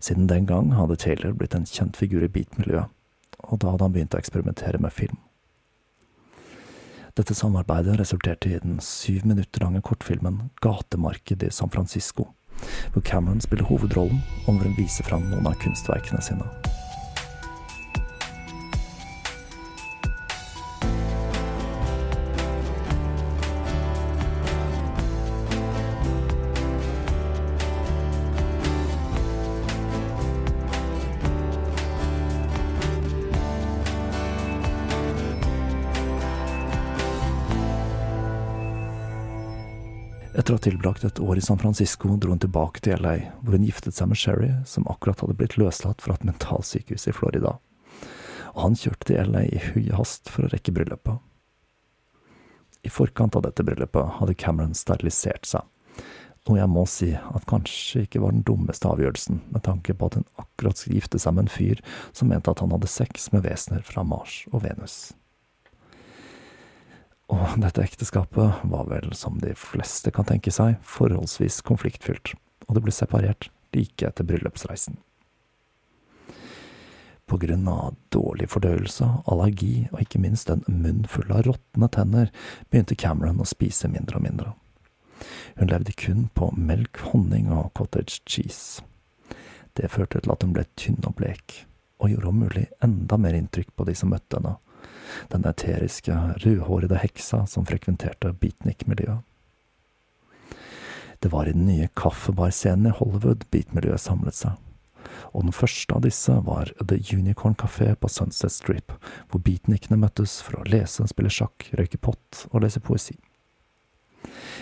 Siden 0.00 0.28
den 0.30 0.46
gang 0.46 0.72
hadde 0.74 0.96
Taylor 0.96 1.34
blitt 1.36 1.54
en 1.54 1.66
kjent 1.66 1.98
figur 1.98 2.24
i 2.24 2.30
beatmiljøet, 2.30 2.88
og 3.42 3.60
da 3.60 3.74
hadde 3.74 3.84
han 3.84 3.96
begynt 3.96 4.14
å 4.14 4.22
eksperimentere 4.22 4.80
med 4.80 4.94
film. 4.94 5.18
Dette 7.18 7.34
samarbeidet 7.34 7.98
resulterte 7.98 8.48
i 8.48 8.58
den 8.62 8.78
syv 8.80 9.26
minutter 9.26 9.64
lange 9.64 9.82
kortfilmen 9.82 10.50
Gatemarked 10.62 11.42
i 11.42 11.50
San 11.50 11.70
Francisco, 11.74 12.30
hvor 12.94 13.02
Cameron 13.02 13.42
spiller 13.42 13.66
hovedrollen, 13.66 14.22
og 14.46 14.54
hvor 14.54 14.68
hun 14.68 14.78
viser 14.78 15.04
fram 15.04 15.26
noen 15.26 15.50
av 15.50 15.58
kunstverkene 15.60 16.22
sine. 16.22 16.46
Etter 40.50 40.56
å 40.56 40.62
ha 40.64 40.66
tilbrakt 40.66 41.04
et 41.06 41.18
år 41.22 41.38
i 41.38 41.42
San 41.46 41.60
Francisco 41.62 42.16
dro 42.18 42.32
hun 42.32 42.40
tilbake 42.42 42.80
til 42.82 42.98
LA, 42.98 43.12
hvor 43.38 43.54
hun 43.54 43.62
giftet 43.68 43.94
seg 43.94 44.08
med 44.10 44.18
Sherry, 44.18 44.48
som 44.66 44.88
akkurat 44.90 45.20
hadde 45.22 45.36
blitt 45.38 45.54
løslatt 45.60 46.02
fra 46.02 46.16
et 46.16 46.24
mentalsykehus 46.26 47.06
i 47.06 47.14
Florida. 47.14 47.52
Og 48.56 48.58
han 48.64 48.74
kjørte 48.74 49.12
til 49.12 49.30
LA 49.30 49.44
i 49.46 49.60
høy 49.68 49.92
hast 49.94 50.26
for 50.26 50.48
å 50.48 50.50
rekke 50.50 50.74
bryllupet. 50.74 51.22
I 52.82 52.90
forkant 52.90 53.38
av 53.38 53.46
dette 53.46 53.62
bryllupet 53.62 54.16
hadde 54.16 54.34
Cameron 54.42 54.74
sterilisert 54.74 55.46
seg, 55.46 55.70
noe 56.48 56.58
jeg 56.58 56.74
må 56.74 56.82
si 56.90 57.12
at 57.14 57.46
kanskje 57.46 58.08
ikke 58.08 58.26
var 58.26 58.34
den 58.34 58.42
dummeste 58.42 58.90
avgjørelsen, 58.90 59.44
med 59.54 59.68
tanke 59.70 59.94
på 59.94 60.10
at 60.10 60.18
hun 60.18 60.26
akkurat 60.34 60.82
skulle 60.82 60.98
gifte 60.98 61.22
seg 61.22 61.38
med 61.38 61.46
en 61.46 61.54
fyr 61.60 61.86
som 62.10 62.34
mente 62.34 62.50
at 62.50 62.66
han 62.66 62.74
hadde 62.74 62.90
sex 62.90 63.30
med 63.30 63.46
vesener 63.46 63.86
fra 63.86 64.02
Mars 64.02 64.42
og 64.50 64.66
Venus. 64.66 65.12
Og 67.30 67.60
dette 67.62 67.84
ekteskapet 67.84 68.64
var 68.66 68.88
vel, 68.90 69.12
som 69.14 69.38
de 69.38 69.52
fleste 69.58 70.10
kan 70.14 70.26
tenke 70.26 70.50
seg, 70.54 70.80
forholdsvis 70.82 71.60
konfliktfylt, 71.66 72.34
og 72.66 72.74
det 72.76 72.82
ble 72.82 72.94
separert 72.94 73.50
like 73.76 74.06
etter 74.06 74.26
bryllupsreisen. 74.26 74.98
På 77.30 77.38
grunn 77.38 77.68
av 77.70 77.94
dårlig 78.10 78.48
fordøyelse, 78.50 79.06
allergi 79.30 79.86
og 79.92 80.00
ikke 80.02 80.18
minst 80.18 80.50
en 80.50 80.64
munn 80.66 81.04
full 81.06 81.30
av 81.30 81.44
råtne 81.46 81.88
tenner, 81.94 82.32
begynte 82.72 82.98
Cameron 82.98 83.38
å 83.38 83.46
spise 83.46 83.86
mindre 83.92 84.18
og 84.18 84.24
mindre. 84.26 84.54
Hun 85.60 85.70
levde 85.70 85.94
kun 85.94 86.24
på 86.34 86.48
melk, 86.56 86.98
honning 87.12 87.52
og 87.54 87.70
cottage 87.78 88.18
cheese. 88.26 88.82
Det 89.78 89.92
førte 89.92 90.18
til 90.18 90.34
at 90.34 90.42
hun 90.42 90.56
ble 90.56 90.66
tynn 90.74 90.98
og 91.04 91.14
blek, 91.20 91.60
og 92.02 92.10
gjorde 92.10 92.32
om 92.32 92.42
mulig 92.42 92.66
enda 92.82 93.20
mer 93.20 93.38
inntrykk 93.38 93.70
på 93.78 93.86
de 93.86 93.94
som 93.94 94.10
møtte 94.10 94.40
henne, 94.40 94.56
den 95.32 95.44
eteriske, 95.46 96.14
rødhårede 96.44 97.00
heksa 97.02 97.44
som 97.46 97.66
frekventerte 97.66 98.32
beatnik-miljøet. 98.32 99.20
Det 101.20 101.28
var 101.32 101.46
i 101.46 101.52
den 101.52 101.66
nye 101.66 101.88
kaffebarscenen 102.00 102.88
i 102.88 102.96
Hollywood 102.96 103.44
beatmiljøet 103.52 104.00
samlet 104.00 104.38
seg, 104.38 104.54
og 105.36 105.44
den 105.44 105.52
første 105.52 105.94
av 105.94 106.04
disse 106.06 106.32
var 106.46 106.72
The 106.80 106.96
Unicorn 107.12 107.56
Café 107.60 107.92
på 107.94 108.08
Sunset 108.08 108.54
Strip, 108.54 108.94
hvor 109.28 109.42
beatnikene 109.44 110.00
møttes 110.00 110.38
for 110.44 110.60
å 110.60 110.68
lese, 110.70 111.04
spille 111.10 111.32
sjakk, 111.32 111.68
røyke 111.76 112.00
pott 112.00 112.46
og 112.50 112.64
lese 112.64 112.80
poesi. 112.80 113.18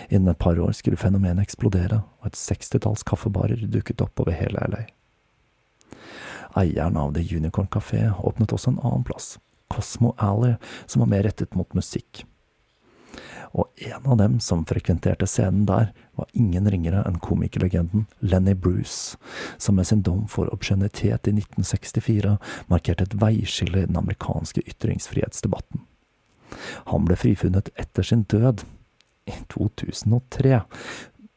Innen 0.09 0.33
et 0.33 0.39
par 0.41 0.59
år 0.59 0.75
skulle 0.75 0.99
fenomenet 0.99 1.47
eksplodere, 1.47 2.01
og 2.19 2.31
et 2.31 2.39
sekstitalls 2.39 3.05
kaffebarer 3.07 3.63
dukket 3.71 4.03
opp 4.03 4.19
over 4.19 4.35
hele 4.35 4.63
LA. 4.71 4.85
Eieren 6.59 6.97
av 6.97 7.13
The 7.13 7.23
Unicorn 7.37 7.69
Café 7.71 8.09
åpnet 8.17 8.51
også 8.51 8.73
en 8.73 8.81
annen 8.83 9.05
plass, 9.07 9.37
Cosmo 9.69 10.15
Alley, 10.17 10.57
som 10.85 11.05
var 11.05 11.13
mer 11.13 11.23
rettet 11.29 11.55
mot 11.57 11.77
musikk 11.77 12.25
og 13.51 13.65
en 13.75 14.05
av 14.05 14.17
dem 14.17 14.39
som 14.39 14.65
frekventerte 14.65 15.27
scenen 15.27 15.65
der, 15.65 15.91
var 16.17 16.29
ingen 16.33 16.69
ringere 16.69 17.01
enn 17.07 17.19
komikerlegenden 17.23 18.05
Lenny 18.19 18.53
Bruce, 18.53 19.17
som 19.57 19.79
med 19.79 19.87
sin 19.89 20.03
dom 20.05 20.27
for 20.29 20.51
obskjønnitet 20.53 21.29
i 21.29 21.33
1964 21.35 22.35
markerte 22.69 23.07
et 23.07 23.15
veiskille 23.21 23.83
i 23.83 23.89
den 23.89 23.97
amerikanske 23.97 24.63
ytringsfrihetsdebatten. 24.67 25.85
Han 26.93 27.07
ble 27.07 27.17
frifunnet 27.17 27.71
etter 27.77 28.05
sin 28.05 28.25
død, 28.29 28.65
i 29.29 29.33
2003, 29.53 30.63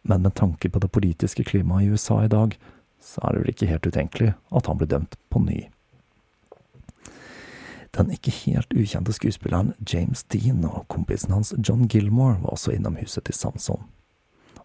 men 0.09 0.23
med 0.25 0.33
tanke 0.39 0.71
på 0.73 0.81
det 0.81 0.89
politiske 0.89 1.45
klimaet 1.45 1.85
i 1.85 1.93
USA 1.93 2.23
i 2.25 2.31
dag, 2.33 2.55
så 3.03 3.21
er 3.21 3.35
det 3.35 3.43
vel 3.43 3.53
ikke 3.53 3.69
helt 3.69 3.87
utenkelig 3.87 4.31
at 4.33 4.71
han 4.71 4.79
ble 4.81 4.89
dømt 4.89 5.19
på 5.29 5.43
ny. 5.45 5.59
Den 7.93 8.09
ikke 8.11 8.33
helt 8.33 8.73
ukjente 8.73 9.13
skuespilleren 9.13 9.75
James 9.85 10.23
Dean 10.33 10.65
og 10.65 10.87
kompisen 10.89 11.35
hans 11.35 11.53
John 11.61 11.85
Gilmore 11.93 12.39
var 12.41 12.55
også 12.55 12.73
innom 12.73 12.97
huset 12.97 13.27
til 13.29 13.37
Samson. 13.37 13.83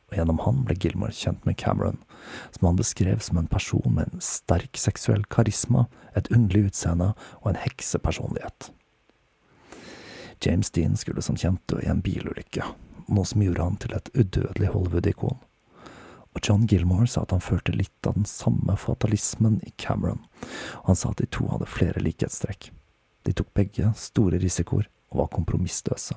Og 0.08 0.16
gjennom 0.16 0.40
han 0.46 0.62
ble 0.64 0.78
Gilmore 0.80 1.12
kjent 1.12 1.44
med 1.44 1.58
Cameron, 1.60 2.00
som 2.56 2.70
han 2.70 2.80
beskrev 2.80 3.20
som 3.20 3.42
en 3.42 3.50
person 3.52 3.84
med 3.92 4.14
en 4.14 4.24
sterk 4.24 4.80
seksuell 4.80 5.26
karisma, 5.28 5.90
et 6.16 6.32
underlig 6.32 6.70
utseende 6.70 7.10
og 7.42 7.52
en 7.52 7.60
heksepersonlighet. 7.66 8.70
James 10.46 10.72
Dean 10.72 10.96
skulle 10.96 11.22
som 11.22 11.36
kjent 11.36 11.60
dø 11.68 11.82
i 11.84 11.92
en 11.92 12.00
bilulykke, 12.06 12.64
noe 13.12 13.28
som 13.28 13.44
gjorde 13.44 13.68
han 13.68 13.78
til 13.84 13.98
et 13.98 14.12
udødelig 14.16 14.72
Hollywood-ikon. 14.72 15.44
Og 16.32 16.44
John 16.48 16.68
Gilmore 16.70 17.10
sa 17.10 17.26
at 17.26 17.36
han 17.36 17.44
følte 17.44 17.76
litt 17.76 18.08
av 18.08 18.16
den 18.16 18.30
samme 18.30 18.78
fatalismen 18.80 19.60
i 19.68 19.74
Cameron, 19.76 20.24
og 20.86 20.94
han 20.94 21.00
sa 21.00 21.12
at 21.12 21.20
de 21.20 21.28
to 21.34 21.50
hadde 21.52 21.68
flere 21.68 22.00
likhetstrekk. 22.00 22.72
De 23.28 23.36
tok 23.36 23.52
begge 23.58 23.92
store 24.00 24.40
risikoer 24.42 24.88
og 25.12 25.22
var 25.24 25.36
kompromissløse. 25.36 26.16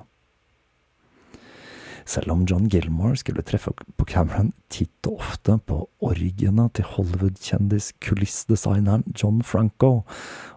Selv 2.05 2.31
om 2.33 2.45
John 2.49 2.65
Gilmore 2.71 3.17
skulle 3.19 3.43
treffe 3.45 3.73
på 3.77 4.05
Cameron 4.09 4.51
titt 4.73 5.05
og 5.09 5.21
ofte 5.21 5.57
på 5.69 5.83
orgiene 6.03 6.65
til 6.73 6.87
Hollywood-kjendis 6.95 7.91
kulissdesigneren 8.01 9.05
John 9.13 9.41
Franco, 9.45 10.01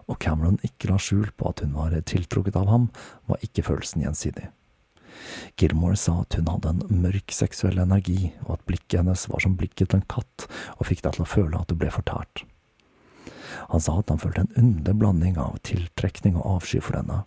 og 0.09 0.19
Cameron 0.19 0.57
ikke 0.65 0.89
la 0.89 0.97
skjul 1.01 1.29
på 1.37 1.51
at 1.51 1.61
hun 1.61 1.75
var 1.77 1.95
tiltrukket 2.09 2.57
av 2.59 2.71
ham, 2.71 2.89
var 3.29 3.43
ikke 3.45 3.67
følelsen 3.69 4.05
gjensidig. 4.07 4.49
Gilmore 5.59 5.97
sa 5.99 6.17
at 6.23 6.35
hun 6.39 6.49
hadde 6.49 6.73
en 6.73 7.03
mørk 7.05 7.31
seksuell 7.33 7.79
energi, 7.81 8.33
og 8.47 8.57
at 8.57 8.65
blikket 8.67 8.99
hennes 9.03 9.29
var 9.31 9.45
som 9.45 9.55
blikket 9.59 9.91
til 9.91 10.01
en 10.01 10.09
katt, 10.11 10.49
og 10.79 10.89
fikk 10.89 11.05
deg 11.05 11.15
til 11.15 11.25
å 11.25 11.29
føle 11.29 11.61
at 11.61 11.71
du 11.71 11.77
ble 11.79 11.93
fortært. 11.93 12.43
Han 13.71 13.81
sa 13.81 13.99
at 13.99 14.11
han 14.13 14.21
følte 14.21 14.45
en 14.45 14.55
underlig 14.59 14.99
blanding 15.01 15.37
av 15.41 15.57
tiltrekning 15.67 16.37
og 16.37 16.57
avsky 16.57 16.81
for 16.83 16.99
henne, 16.99 17.23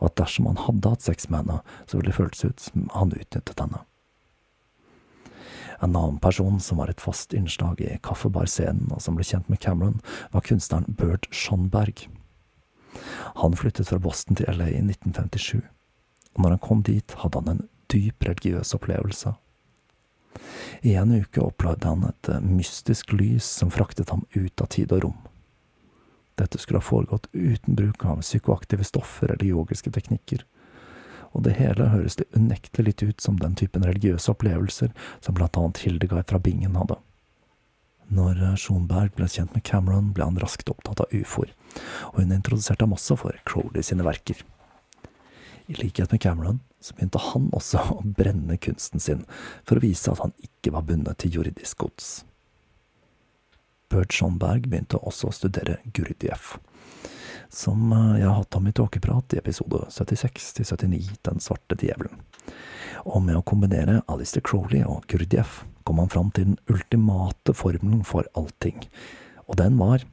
og 0.00 0.10
at 0.10 0.18
dersom 0.22 0.48
han 0.50 0.60
hadde 0.64 0.92
hatt 0.94 1.04
sex 1.04 1.28
med 1.28 1.42
henne, 1.42 1.58
så 1.86 1.98
ville 1.98 2.10
det 2.10 2.18
føltes 2.18 2.44
ut 2.44 2.64
som 2.68 2.88
han 2.94 3.12
utnyttet 3.16 3.60
henne. 3.60 3.82
En 5.82 5.96
annen 5.96 6.18
person 6.22 6.60
som 6.62 6.78
var 6.78 6.92
et 6.92 7.02
fast 7.02 7.34
innslag 7.34 7.80
i 7.82 7.98
kaffebarscenen, 8.06 8.92
og 8.94 9.02
som 9.02 9.16
ble 9.18 9.26
kjent 9.26 9.48
med 9.50 9.60
Cameron, 9.60 9.98
var 10.30 10.44
kunstneren 10.46 10.94
Bert 10.98 11.26
Schonberg. 11.34 12.06
Han 13.42 13.56
flyttet 13.58 13.90
fra 13.90 13.98
Boston 13.98 14.38
til 14.38 14.46
LA 14.46 14.68
i 14.70 14.82
1957, 14.84 15.58
og 16.36 16.44
når 16.44 16.54
han 16.54 16.62
kom 16.62 16.84
dit, 16.86 17.16
hadde 17.18 17.42
han 17.42 17.56
en 17.56 17.64
dyp 17.92 18.24
religiøs 18.28 18.74
opplevelse. 18.78 19.34
I 20.86 20.94
en 20.98 21.12
uke 21.18 21.42
opplevde 21.42 21.88
han 21.88 22.06
et 22.08 22.30
mystisk 22.46 23.12
lys 23.12 23.46
som 23.46 23.70
fraktet 23.74 24.10
ham 24.14 24.24
ut 24.34 24.62
av 24.62 24.70
tid 24.72 24.94
og 24.94 25.06
rom. 25.06 25.18
Dette 26.40 26.58
skulle 26.58 26.80
ha 26.80 26.86
foregått 26.86 27.28
uten 27.32 27.76
bruk 27.76 28.04
av 28.08 28.22
psykoaktive 28.24 28.84
stoffer 28.84 29.34
eller 29.34 29.46
yogiske 29.46 29.92
teknikker. 29.92 30.44
Og 31.32 31.44
det 31.46 31.56
hele 31.56 31.88
høres 31.92 32.18
det 32.20 32.28
unektelig 32.36 32.86
litt 32.86 33.02
ut 33.02 33.24
som 33.24 33.38
den 33.40 33.56
typen 33.56 33.84
religiøse 33.88 34.32
opplevelser 34.32 34.92
som 35.20 35.36
blant 35.36 35.56
annet 35.56 35.82
Hildegard 35.84 36.28
fra 36.28 36.40
Bingen 36.42 36.76
hadde. 36.76 36.98
Når 38.12 38.40
Schoenberg 38.60 39.14
ble 39.16 39.28
kjent 39.30 39.54
med 39.56 39.64
Cameron, 39.64 40.10
ble 40.12 40.26
han 40.26 40.40
raskt 40.40 40.68
opptatt 40.68 41.00
av 41.00 41.14
ufoer, 41.16 41.54
og 42.12 42.18
hun 42.20 42.34
introduserte 42.34 42.84
ham 42.84 42.92
også 42.92 43.16
for 43.22 43.38
Crowley 43.48 43.84
sine 43.86 44.04
verker. 44.04 44.42
I 45.70 45.78
likhet 45.78 46.12
med 46.12 46.20
Cameron 46.20 46.60
så 46.82 46.96
begynte 46.96 47.22
han 47.30 47.48
også 47.56 47.80
å 47.94 48.02
brenne 48.18 48.58
kunsten 48.60 49.00
sin 49.00 49.22
for 49.64 49.78
å 49.78 49.84
vise 49.84 50.12
at 50.12 50.20
han 50.20 50.34
ikke 50.44 50.74
var 50.74 50.84
bundet 50.88 51.22
til 51.22 51.38
jordisk 51.38 51.86
gods. 51.86 52.10
Bert 53.92 54.14
Schonberg 54.16 54.68
begynte 54.70 55.00
også 55.04 55.28
å 55.28 55.34
studere 55.36 55.76
Gurdjieff, 55.92 56.54
som 57.52 57.90
eh, 57.92 58.22
jeg 58.22 58.28
har 58.28 58.38
hatt 58.38 58.56
ham 58.56 58.70
i 58.70 58.72
tåkeprat 58.76 59.34
i 59.36 59.40
episode 59.42 59.84
76 59.92 60.46
til 60.56 60.68
79, 60.70 61.18
Den 61.28 61.42
svarte 61.44 61.76
djevelen. 61.76 62.22
Og 63.04 63.20
med 63.26 63.36
å 63.36 63.44
kombinere 63.44 64.00
Alistair 64.08 64.44
Crowley 64.48 64.80
og 64.86 65.04
Gurdjieff 65.12 65.62
kom 65.84 66.00
han 66.00 66.12
fram 66.12 66.32
til 66.32 66.52
den 66.52 66.58
ultimate 66.72 67.52
formelen 67.58 68.00
for 68.08 68.28
allting, 68.38 68.80
og 69.44 69.58
den 69.60 69.76
var 69.76 70.06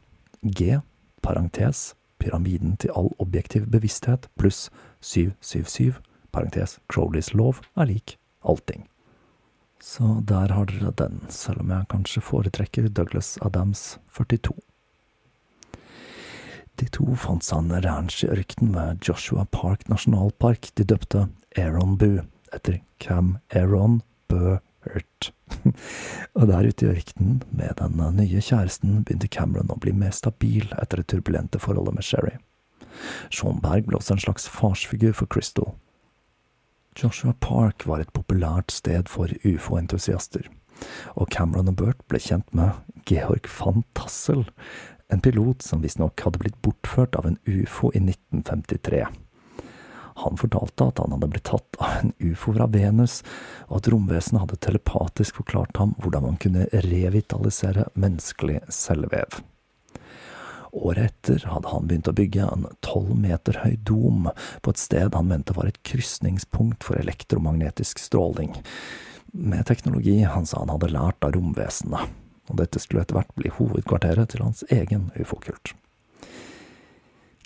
G, 0.44 0.82
parentes, 1.24 1.94
pyramiden 2.20 2.76
til 2.82 2.92
all 3.00 3.14
objektiv 3.24 3.70
bevissthet 3.72 4.28
pluss 4.40 4.68
777, 5.00 6.02
parentes, 6.36 6.80
Crowleys 6.92 7.32
lov 7.32 7.64
er 7.80 7.94
lik 7.94 8.18
allting. 8.44 8.90
Så 9.80 10.22
der 10.28 10.52
har 10.52 10.68
dere 10.68 10.92
den, 10.92 11.22
selv 11.32 11.64
om 11.64 11.72
jeg 11.72 11.88
kanskje 11.92 12.24
foretrekker 12.24 12.90
Douglas 12.92 13.38
Adams 13.42 13.98
42. 14.12 14.54
De 16.80 16.88
to 16.96 17.16
fant 17.20 17.44
seg 17.44 17.64
en 17.64 17.84
ranch 17.84 18.22
i 18.24 18.30
ørkenen 18.32 18.76
ved 18.76 19.08
Joshua 19.08 19.46
Park 19.52 19.88
nasjonalpark 19.92 20.72
de 20.80 20.86
døpte 20.88 21.26
Aaron 21.58 21.98
Boo, 22.00 22.24
etter 22.56 22.80
Cam 23.04 23.38
Aaron 23.56 24.02
Burt. 24.32 25.32
og 26.38 26.48
der 26.48 26.70
ute 26.70 26.86
i 26.86 26.92
ørkenen, 26.94 27.42
med 27.52 27.76
den 27.80 28.00
nye 28.20 28.44
kjæresten, 28.44 29.04
begynte 29.04 29.32
Cameron 29.32 29.72
å 29.74 29.80
bli 29.80 29.92
mer 29.96 30.16
stabil 30.16 30.70
etter 30.80 31.02
det 31.02 31.10
turbulente 31.12 31.60
forholdet 31.60 31.98
med 31.98 32.08
Sherry. 32.08 32.38
Sean 33.32 33.60
Berg 33.64 33.88
ble 33.88 34.00
også 34.00 34.16
en 34.16 34.24
slags 34.24 34.48
farsfigur 34.52 35.16
for 35.16 35.28
Crystal, 35.32 35.74
Joshua 37.00 37.34
Park 37.40 37.86
var 37.88 38.02
et 38.04 38.12
populært 38.12 38.74
sted 38.76 39.08
for 39.08 39.32
ufo-entusiaster, 39.48 40.50
og 41.16 41.30
Cameron 41.32 41.72
og 41.72 41.78
Burt 41.80 42.02
ble 42.12 42.20
kjent 42.20 42.50
med 42.56 42.76
Georg 43.08 43.48
van 43.56 43.86
Tassel, 43.96 44.44
en 45.10 45.24
pilot 45.24 45.64
som 45.66 45.82
visstnok 45.82 46.20
hadde 46.26 46.42
blitt 46.42 46.60
bortført 46.66 47.16
av 47.16 47.30
en 47.30 47.40
ufo 47.48 47.94
i 47.96 48.02
1953. 48.04 49.06
Han 50.20 50.36
fortalte 50.38 50.90
at 50.90 51.00
han 51.00 51.16
hadde 51.16 51.30
blitt 51.32 51.48
tatt 51.48 51.80
av 51.80 52.02
en 52.02 52.12
ufo 52.20 52.52
fra 52.58 52.68
Venus, 52.68 53.22
og 53.70 53.80
at 53.80 53.88
romvesenet 53.94 54.44
hadde 54.44 54.60
telepatisk 54.68 55.40
forklart 55.40 55.80
ham 55.80 55.96
hvordan 56.04 56.28
man 56.28 56.42
kunne 56.44 56.68
revitalisere 56.84 57.88
menneskelig 57.96 58.60
cellevev. 58.76 59.40
Året 60.72 61.06
etter 61.06 61.46
hadde 61.50 61.72
han 61.72 61.88
begynt 61.90 62.08
å 62.12 62.14
bygge 62.14 62.46
en 62.46 62.68
tolv 62.86 63.16
meter 63.18 63.58
høy 63.64 63.76
dom 63.88 64.30
på 64.62 64.74
et 64.74 64.82
sted 64.82 65.16
han 65.18 65.30
mente 65.32 65.56
var 65.58 65.70
et 65.70 65.82
krysningspunkt 65.88 66.86
for 66.86 67.00
elektromagnetisk 67.02 68.02
stråling, 68.02 68.54
med 69.32 69.66
teknologi 69.70 70.22
han 70.24 70.46
sa 70.50 70.62
han 70.62 70.74
hadde 70.74 70.92
lært 70.94 71.26
av 71.26 71.34
romvesenet, 71.36 72.14
og 72.50 72.62
dette 72.62 72.82
skulle 72.82 73.04
etter 73.06 73.18
hvert 73.18 73.34
bli 73.38 73.52
hovedkvarteret 73.54 74.34
til 74.34 74.46
hans 74.46 74.64
egen 74.74 75.10
ufo-kult. 75.18 75.74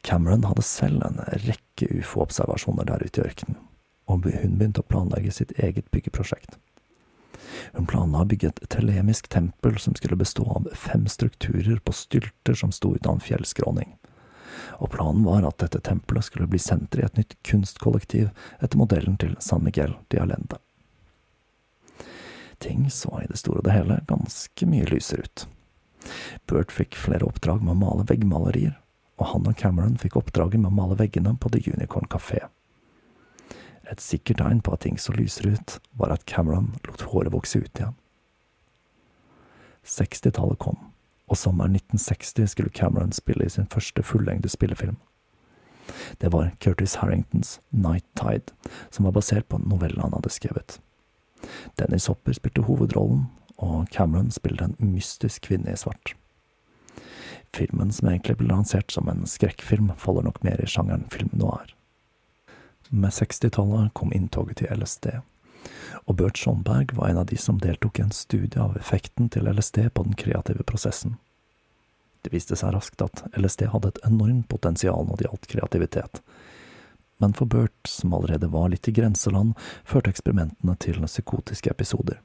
Cameron 0.04 0.44
hadde 0.48 0.66
selv 0.68 1.04
en 1.08 1.22
rekke 1.46 1.88
ufo-observasjoner 2.02 2.88
der 2.88 3.04
ute 3.08 3.22
i 3.22 3.28
ørkenen, 3.28 3.60
og 4.12 4.28
hun 4.28 4.58
begynte 4.60 4.84
å 4.84 4.90
planlegge 4.90 5.32
sitt 5.32 5.56
eget 5.56 5.88
byggeprosjekt. 5.96 6.60
Hun 7.74 7.88
planla 7.90 8.24
å 8.24 8.30
bygge 8.30 8.52
et 8.52 8.62
telemisk 8.74 9.28
tempel 9.34 9.78
som 9.80 9.96
skulle 9.98 10.20
bestå 10.20 10.46
av 10.56 10.70
fem 10.78 11.08
strukturer 11.08 11.80
på 11.84 11.96
stylter 11.96 12.58
som 12.58 12.72
sto 12.72 12.96
ut 12.96 13.06
av 13.06 13.18
en 13.18 13.24
fjellskråning. 13.24 13.96
Og 14.80 14.92
planen 14.94 15.26
var 15.26 15.46
at 15.48 15.60
dette 15.62 15.82
tempelet 15.86 16.26
skulle 16.26 16.48
bli 16.50 16.60
senter 16.62 17.02
i 17.02 17.08
et 17.08 17.18
nytt 17.18 17.36
kunstkollektiv 17.46 18.30
etter 18.60 18.80
modellen 18.80 19.18
til 19.22 19.36
San 19.40 19.66
Miguel 19.66 19.98
de 20.14 20.22
Allende. 20.22 20.60
Ting 22.64 22.88
så 22.92 23.20
i 23.20 23.28
det 23.28 23.42
store 23.42 23.60
og 23.60 23.68
det 23.68 23.76
hele 23.76 24.00
ganske 24.08 24.70
mye 24.70 24.88
lysere 24.88 25.26
ut. 25.26 25.46
Bert 26.48 26.72
fikk 26.72 26.96
flere 27.00 27.28
oppdrag 27.28 27.64
med 27.64 27.76
å 27.76 27.82
male 27.82 28.06
veggmalerier, 28.08 28.76
og 29.20 29.30
han 29.34 29.48
og 29.50 29.58
Cameron 29.60 30.00
fikk 30.00 30.18
oppdraget 30.20 30.62
med 30.62 30.72
å 30.72 30.78
male 30.78 30.98
veggene 31.00 31.36
på 31.40 31.52
The 31.52 31.64
Unicorn 31.74 32.08
Café. 32.12 32.44
Et 33.92 34.02
sikkert 34.02 34.40
tegn 34.40 34.62
på 34.64 34.74
at 34.74 34.86
ting 34.86 35.00
så 35.00 35.14
lysere 35.16 35.58
ut, 35.58 35.80
var 36.00 36.14
at 36.14 36.26
Cameron 36.26 36.74
lot 36.88 37.02
håret 37.12 37.34
vokse 37.34 37.60
ut 37.60 37.80
igjen. 37.80 37.96
60-tallet 39.84 40.60
kom, 40.64 40.78
og 41.28 41.38
sommeren 41.38 41.76
1960 41.76 42.54
skulle 42.54 42.72
Cameron 42.72 43.12
spille 43.12 43.46
i 43.46 43.52
sin 43.52 43.68
første 43.68 44.04
fullengde 44.04 44.50
spillefilm. 44.50 44.96
Det 46.22 46.32
var 46.32 46.54
Curtis 46.64 46.96
Harringtons 46.96 47.60
Night 47.70 48.06
Tide, 48.16 48.56
som 48.90 49.06
var 49.06 49.12
basert 49.12 49.50
på 49.50 49.60
en 49.60 50.00
han 50.00 50.14
hadde 50.14 50.30
skrevet. 50.30 50.80
Dennis 51.80 52.08
Hopper 52.08 52.34
spilte 52.34 52.62
hovedrollen, 52.62 53.26
og 53.58 53.88
Cameron 53.92 54.32
spiller 54.32 54.64
en 54.64 54.76
mystisk 54.80 55.42
kvinne 55.42 55.72
i 55.72 55.78
svart. 55.78 56.16
Filmen, 57.54 57.92
som 57.92 58.08
egentlig 58.10 58.38
ble 58.38 58.48
lansert 58.48 58.92
som 58.92 59.10
en 59.10 59.28
skrekkfilm, 59.30 59.92
faller 59.98 60.24
nok 60.24 60.44
mer 60.44 60.62
i 60.64 60.68
sjangeren 60.68 61.06
film 61.12 61.30
noir. 61.34 61.76
Med 62.94 63.10
60-tallet 63.10 63.94
kom 63.94 64.14
inntoget 64.14 64.60
til 64.60 64.70
LSD, 64.70 65.08
og 66.06 66.18
Bert 66.20 66.38
Schonberg 66.38 66.92
var 66.94 67.10
en 67.10 67.18
av 67.24 67.26
de 67.32 67.40
som 67.42 67.58
deltok 67.58 67.98
i 67.98 68.04
en 68.04 68.14
studie 68.14 68.62
av 68.62 68.76
effekten 68.78 69.32
til 69.34 69.50
LSD 69.50 69.88
på 69.98 70.04
den 70.06 70.14
kreative 70.14 70.62
prosessen. 70.62 71.16
Det 72.22 72.30
viste 72.36 72.54
seg 72.54 72.76
raskt 72.76 73.02
at 73.02 73.24
LSD 73.34 73.66
hadde 73.74 73.96
et 73.96 74.04
enormt 74.06 74.46
potensial 74.54 75.10
når 75.10 75.18
det 75.18 75.26
gjaldt 75.26 75.50
kreativitet. 75.56 76.22
Men 77.18 77.34
for 77.34 77.50
Bert, 77.50 77.82
som 77.90 78.14
allerede 78.14 78.52
var 78.54 78.70
litt 78.70 78.86
i 78.86 78.94
grenseland, 78.94 79.58
førte 79.90 80.14
eksperimentene 80.14 80.78
til 80.78 81.02
psykotiske 81.10 81.74
episoder. 81.74 82.22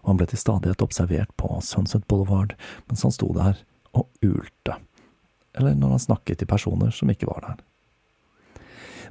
Og 0.00 0.14
han 0.14 0.22
ble 0.22 0.30
til 0.32 0.40
stadighet 0.40 0.80
observert 0.80 1.36
på 1.36 1.58
Sunset 1.60 2.08
Boulevard 2.08 2.56
mens 2.88 3.04
han 3.04 3.12
sto 3.12 3.28
der 3.36 3.60
og 3.92 4.08
ulte. 4.24 4.80
Eller 5.60 5.76
når 5.76 5.98
han 5.98 6.08
snakket 6.08 6.40
til 6.40 6.48
personer 6.48 6.88
som 6.88 7.12
ikke 7.12 7.28
var 7.28 7.50
der. 7.50 7.66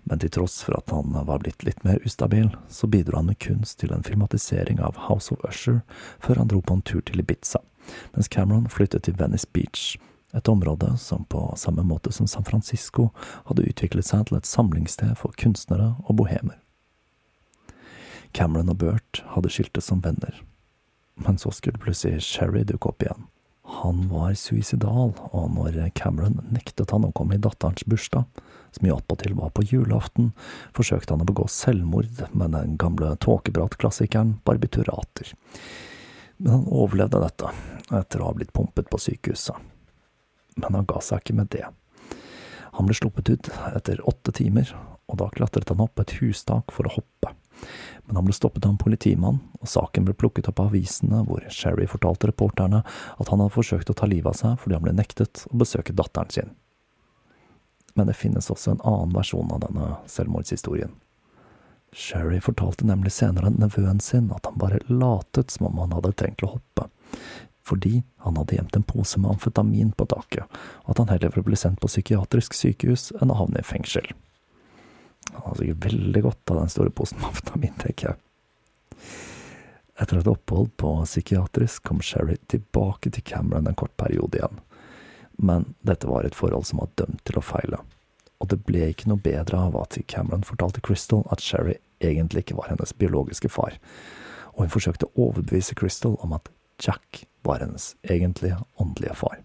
Men 0.04 0.20
til 0.20 0.32
tross 0.34 0.62
for 0.66 0.78
at 0.78 0.92
han 0.94 1.14
var 1.14 1.42
blitt 1.44 1.64
litt 1.68 1.84
mer 1.84 2.00
ustabil, 2.06 2.50
så 2.70 2.88
bidro 2.88 3.20
han 3.20 3.30
med 3.32 3.40
kunst 3.40 3.80
til 3.80 3.94
en 3.94 4.04
filmatisering 4.04 4.80
av 4.80 4.98
House 5.08 5.34
of 5.34 5.44
Usher 5.48 5.82
før 6.20 6.42
han 6.42 6.52
dro 6.52 6.62
på 6.62 6.78
en 6.78 6.86
tur 6.86 7.02
til 7.06 7.20
Ibiza, 7.20 7.62
mens 8.16 8.32
Cameron 8.32 8.70
flyttet 8.70 9.04
til 9.08 9.18
Venice 9.20 9.48
Beach, 9.54 9.98
et 10.34 10.50
område 10.50 10.94
som 10.98 11.26
på 11.26 11.42
samme 11.58 11.84
måte 11.84 12.12
som 12.14 12.28
San 12.28 12.46
Francisco 12.46 13.10
hadde 13.50 13.66
utviklet 13.66 14.06
seg 14.06 14.28
til 14.30 14.38
et 14.38 14.50
samlingssted 14.50 15.16
for 15.18 15.34
kunstnere 15.42 15.96
og 16.06 16.20
bohemer. 16.22 16.60
Cameron 18.34 18.70
og 18.70 18.78
Bert 18.78 19.24
hadde 19.34 19.50
skiltes 19.50 19.90
som 19.90 20.04
venner, 20.06 20.44
men 21.18 21.42
så 21.42 21.52
skulle 21.52 21.82
plutselig 21.82 22.22
Sherry 22.22 22.62
dukke 22.64 22.92
opp 22.92 23.04
igjen. 23.04 23.26
Han 23.70 24.08
var 24.10 24.34
suicidal, 24.34 25.14
og 25.32 25.52
når 25.54 25.78
Cameron 25.96 26.40
nektet 26.52 26.92
han 26.92 27.06
å 27.06 27.14
komme 27.16 27.38
i 27.38 27.42
datterens 27.42 27.86
bursdag, 27.86 28.26
som 28.74 28.88
i 28.88 28.92
attpåtil 28.94 29.36
var 29.38 29.54
på 29.56 29.64
julaften, 29.70 30.32
forsøkte 30.76 31.14
han 31.14 31.24
å 31.24 31.30
begå 31.30 31.46
selvmord 31.50 32.24
med 32.34 32.54
den 32.58 32.76
gamle 32.82 33.14
tåkepratklassikeren 33.24 34.40
Barbiturater. 34.46 35.34
Men 36.38 36.54
han 36.58 36.68
overlevde 36.68 37.22
dette, 37.24 37.54
etter 37.94 38.22
å 38.22 38.30
ha 38.30 38.38
blitt 38.38 38.54
pumpet 38.56 38.90
på 38.90 39.02
sykehuset. 39.02 39.58
Men 40.60 40.82
han 40.82 40.90
ga 40.90 41.02
seg 41.04 41.24
ikke 41.24 41.38
med 41.40 41.52
det. 41.54 41.66
Han 42.78 42.88
ble 42.88 42.96
sluppet 42.98 43.30
ut 43.32 43.52
etter 43.74 44.02
åtte 44.08 44.34
timer, 44.36 44.72
og 45.10 45.22
da 45.22 45.30
klatret 45.34 45.72
han 45.72 45.82
opp 45.84 46.00
et 46.02 46.18
hustak 46.20 46.74
for 46.74 46.88
å 46.88 46.98
hoppe. 47.00 47.34
Men 48.08 48.20
han 48.20 48.26
ble 48.26 48.34
stoppet 48.36 48.66
av 48.66 48.74
en 48.74 48.82
politimann, 48.82 49.42
og 49.60 49.70
saken 49.70 50.08
ble 50.08 50.16
plukket 50.18 50.50
opp 50.50 50.62
av 50.64 50.72
avisene, 50.72 51.22
hvor 51.28 51.46
Sherry 51.54 51.86
fortalte 51.90 52.32
reporterne 52.32 52.82
at 52.86 53.30
han 53.30 53.44
hadde 53.44 53.56
forsøkt 53.58 53.92
å 53.92 53.98
ta 53.98 54.10
livet 54.10 54.32
av 54.34 54.40
seg 54.40 54.58
fordi 54.64 54.80
han 54.80 54.88
ble 54.88 54.96
nektet 54.98 55.46
å 55.52 55.62
besøke 55.62 55.96
datteren 55.96 56.34
sin 56.34 56.58
men 58.00 58.08
det 58.08 58.14
finnes 58.14 58.50
også 58.52 58.72
en 58.72 58.82
annen 58.88 59.12
versjon 59.12 59.52
av 59.52 59.60
denne 59.66 59.88
selvmordshistorien. 60.08 60.94
Sherry 61.92 62.38
fortalte 62.40 62.86
nemlig 62.88 63.12
senere 63.12 63.52
nevøen 63.52 64.00
sin 64.00 64.30
at 64.32 64.46
han 64.48 64.60
bare 64.62 64.80
latet 64.88 65.52
som 65.52 65.68
om 65.68 65.82
han 65.82 65.96
hadde 65.98 66.14
trengt 66.22 66.46
å 66.46 66.54
hoppe, 66.54 66.88
fordi 67.66 68.04
han 68.24 68.38
hadde 68.40 68.56
gjemt 68.56 68.78
en 68.78 68.88
pose 68.88 69.20
med 69.20 69.34
amfetamin 69.34 69.92
på 69.98 70.08
taket, 70.14 70.46
og 70.86 70.94
at 70.94 71.04
han 71.04 71.12
heller 71.12 71.34
ville 71.34 71.50
bli 71.50 71.60
sendt 71.60 71.82
på 71.82 71.92
psykiatrisk 71.92 72.56
sykehus 72.56 73.10
enn 73.20 73.34
å 73.34 73.40
havne 73.42 73.60
i 73.60 73.68
fengsel. 73.68 74.08
Han 75.34 75.44
hadde 75.46 75.60
sikkert 75.64 75.86
veldig 75.90 76.24
godt 76.26 76.54
av 76.54 76.62
den 76.62 76.74
store 76.74 76.94
posen 76.96 77.20
med 77.20 77.30
amfetamin, 77.32 77.76
tenker 77.82 78.12
jeg. 78.12 79.04
Etter 80.00 80.22
et 80.22 80.32
opphold 80.32 80.72
på 80.80 80.94
psykiatrisk 81.04 81.84
kom 81.90 82.00
Sherry 82.04 82.38
tilbake 82.48 83.12
til 83.12 83.26
Cameron 83.28 83.68
en 83.68 83.78
kort 83.78 83.96
periode 84.00 84.40
igjen 84.40 84.62
men 85.42 85.74
dette 85.82 86.08
var 86.08 86.24
et 86.24 86.36
forhold 86.36 86.66
som 86.68 86.82
var 86.84 86.92
dømt 87.00 87.24
til 87.28 87.40
å 87.40 87.44
feile. 87.44 87.80
Og 88.40 88.50
det 88.52 88.60
ble 88.68 88.90
ikke 88.92 89.10
noe 89.12 89.24
bedre 89.24 89.60
av 89.70 89.76
at 89.80 89.98
Cameron 90.12 90.44
fortalte 90.48 90.84
Crystal 90.84 91.24
at 91.32 91.44
Sherry 91.44 91.78
egentlig 92.04 92.44
ikke 92.44 92.58
var 92.60 92.72
hennes 92.72 92.92
biologiske 92.96 93.52
far, 93.52 93.78
og 94.56 94.66
hun 94.66 94.74
forsøkte 94.74 95.08
å 95.08 95.30
overbevise 95.30 95.78
Crystal 95.80 96.18
om 96.24 96.36
at 96.36 96.52
Jack 96.80 97.24
var 97.48 97.64
hennes 97.64 97.94
egentlige 98.04 98.60
åndelige 98.80 99.16
far. 99.20 99.40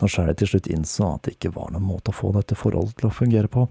Når 0.00 0.12
Sherry 0.12 0.34
til 0.40 0.48
slutt 0.52 0.70
innså 0.72 1.10
at 1.14 1.26
det 1.26 1.36
ikke 1.36 1.52
var 1.56 1.72
noen 1.74 1.84
måte 1.84 2.12
å 2.12 2.16
få 2.16 2.32
dette 2.36 2.56
forholdet 2.56 2.96
til 3.00 3.10
å 3.10 3.14
fungere 3.14 3.50
på, 3.52 3.66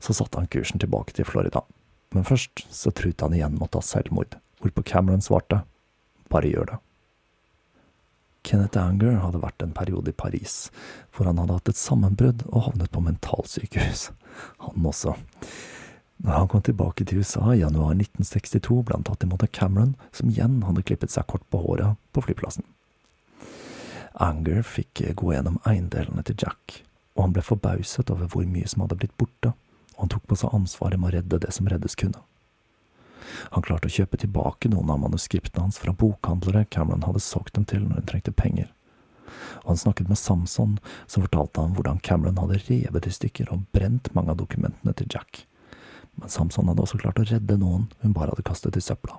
så 0.00 0.16
satte 0.16 0.40
han 0.40 0.50
kursen 0.52 0.80
tilbake 0.80 1.16
til 1.16 1.28
Florida. 1.28 1.64
Men 2.16 2.26
først 2.26 2.64
så 2.72 2.92
truet 2.94 3.20
han 3.24 3.34
igjen 3.36 3.58
med 3.58 3.68
å 3.68 3.72
ta 3.76 3.84
selvmord, 3.84 4.38
hvorpå 4.62 4.84
Cameron 4.86 5.24
svarte 5.24 5.64
bare 6.32 6.50
gjør 6.50 6.72
det. 6.72 6.80
Kenneth 8.44 8.76
Anger 8.76 9.20
hadde 9.22 9.40
vært 9.40 9.62
en 9.64 9.72
periode 9.76 10.12
i 10.12 10.16
Paris, 10.16 10.68
hvor 11.14 11.28
han 11.30 11.38
hadde 11.40 11.56
hatt 11.56 11.70
et 11.72 11.80
sammenbrudd 11.80 12.44
og 12.50 12.66
havnet 12.66 12.92
på 12.92 13.00
mentalsykehus. 13.04 14.10
Han 14.66 14.88
også. 14.90 15.14
Når 16.24 16.38
han 16.38 16.50
kom 16.52 16.62
tilbake 16.64 17.06
til 17.08 17.22
USA 17.24 17.54
i 17.54 17.62
januar 17.62 17.96
1962, 17.96 18.82
ble 18.84 18.98
han 18.98 19.06
tatt 19.06 19.24
imot 19.24 19.46
av 19.46 19.52
Cameron, 19.56 19.94
som 20.12 20.30
igjen 20.30 20.60
hadde 20.66 20.84
klippet 20.86 21.14
seg 21.14 21.26
kort 21.30 21.44
på 21.50 21.62
håret 21.64 21.96
på 22.12 22.24
flyplassen. 22.26 22.66
Anger 24.14 24.62
fikk 24.62 25.02
gå 25.18 25.32
gjennom 25.32 25.56
eiendelene 25.66 26.22
til 26.22 26.36
Jack, 26.38 26.84
og 27.16 27.26
han 27.26 27.32
ble 27.34 27.42
forbauset 27.42 28.12
over 28.14 28.30
hvor 28.30 28.46
mye 28.46 28.68
som 28.70 28.84
hadde 28.84 28.98
blitt 29.00 29.16
borte, 29.18 29.50
og 29.96 30.04
han 30.04 30.12
tok 30.12 30.28
på 30.30 30.38
seg 30.38 30.54
ansvaret 30.54 31.00
med 31.00 31.10
å 31.10 31.16
redde 31.16 31.40
det 31.42 31.50
som 31.54 31.66
reddes 31.70 31.98
kunne. 31.98 32.22
Han 33.56 33.64
klarte 33.66 33.90
å 33.90 33.94
kjøpe 33.94 34.20
tilbake 34.20 34.70
noen 34.70 34.92
av 34.94 35.00
manuskriptene 35.02 35.66
hans 35.66 35.80
fra 35.82 35.94
bokhandlere 35.98 36.66
Cameron 36.70 37.02
hadde 37.08 37.22
solgt 37.24 37.56
dem 37.58 37.66
til 37.66 37.82
når 37.82 38.02
hun 38.02 38.08
trengte 38.12 38.34
penger. 38.36 38.70
Og 39.64 39.72
han 39.72 39.80
snakket 39.80 40.10
med 40.10 40.20
Samson, 40.20 40.78
som 41.10 41.24
fortalte 41.26 41.62
ham 41.62 41.74
hvordan 41.74 41.98
Cameron 42.06 42.38
hadde 42.38 42.62
revet 42.68 43.08
i 43.08 43.14
stykker 43.18 43.50
og 43.50 43.66
brent 43.74 44.12
mange 44.14 44.34
av 44.34 44.38
dokumentene 44.38 44.94
til 44.94 45.10
Jack. 45.10 45.44
Men 46.20 46.30
Samson 46.30 46.70
hadde 46.70 46.84
også 46.84 47.00
klart 47.02 47.18
å 47.18 47.26
redde 47.26 47.58
noen 47.58 47.88
hun 48.04 48.14
bare 48.14 48.30
hadde 48.34 48.46
kastet 48.46 48.78
i 48.78 48.84
søpla. 48.84 49.18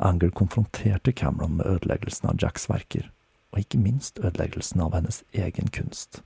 Anger 0.00 0.30
konfronterte 0.30 1.12
Cameron 1.12 1.56
med 1.56 1.66
ødeleggelsen 1.66 2.30
av 2.30 2.38
Jacks 2.40 2.70
verker, 2.70 3.10
og 3.52 3.60
ikke 3.60 3.78
minst 3.78 4.18
ødeleggelsen 4.18 4.80
av 4.80 4.94
hennes 4.96 5.22
egen 5.36 5.68
kunst. 5.68 6.22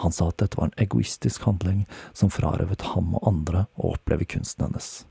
Han 0.00 0.12
sa 0.12 0.30
at 0.30 0.38
dette 0.40 0.56
var 0.56 0.70
en 0.70 0.80
egoistisk 0.80 1.44
handling 1.44 1.84
som 2.12 2.32
frarøvet 2.32 2.82
ham 2.94 3.12
og 3.18 3.28
andre 3.28 3.66
å 3.76 3.92
oppleve 3.94 4.24
kunsten 4.24 4.64
hennes. 4.64 5.04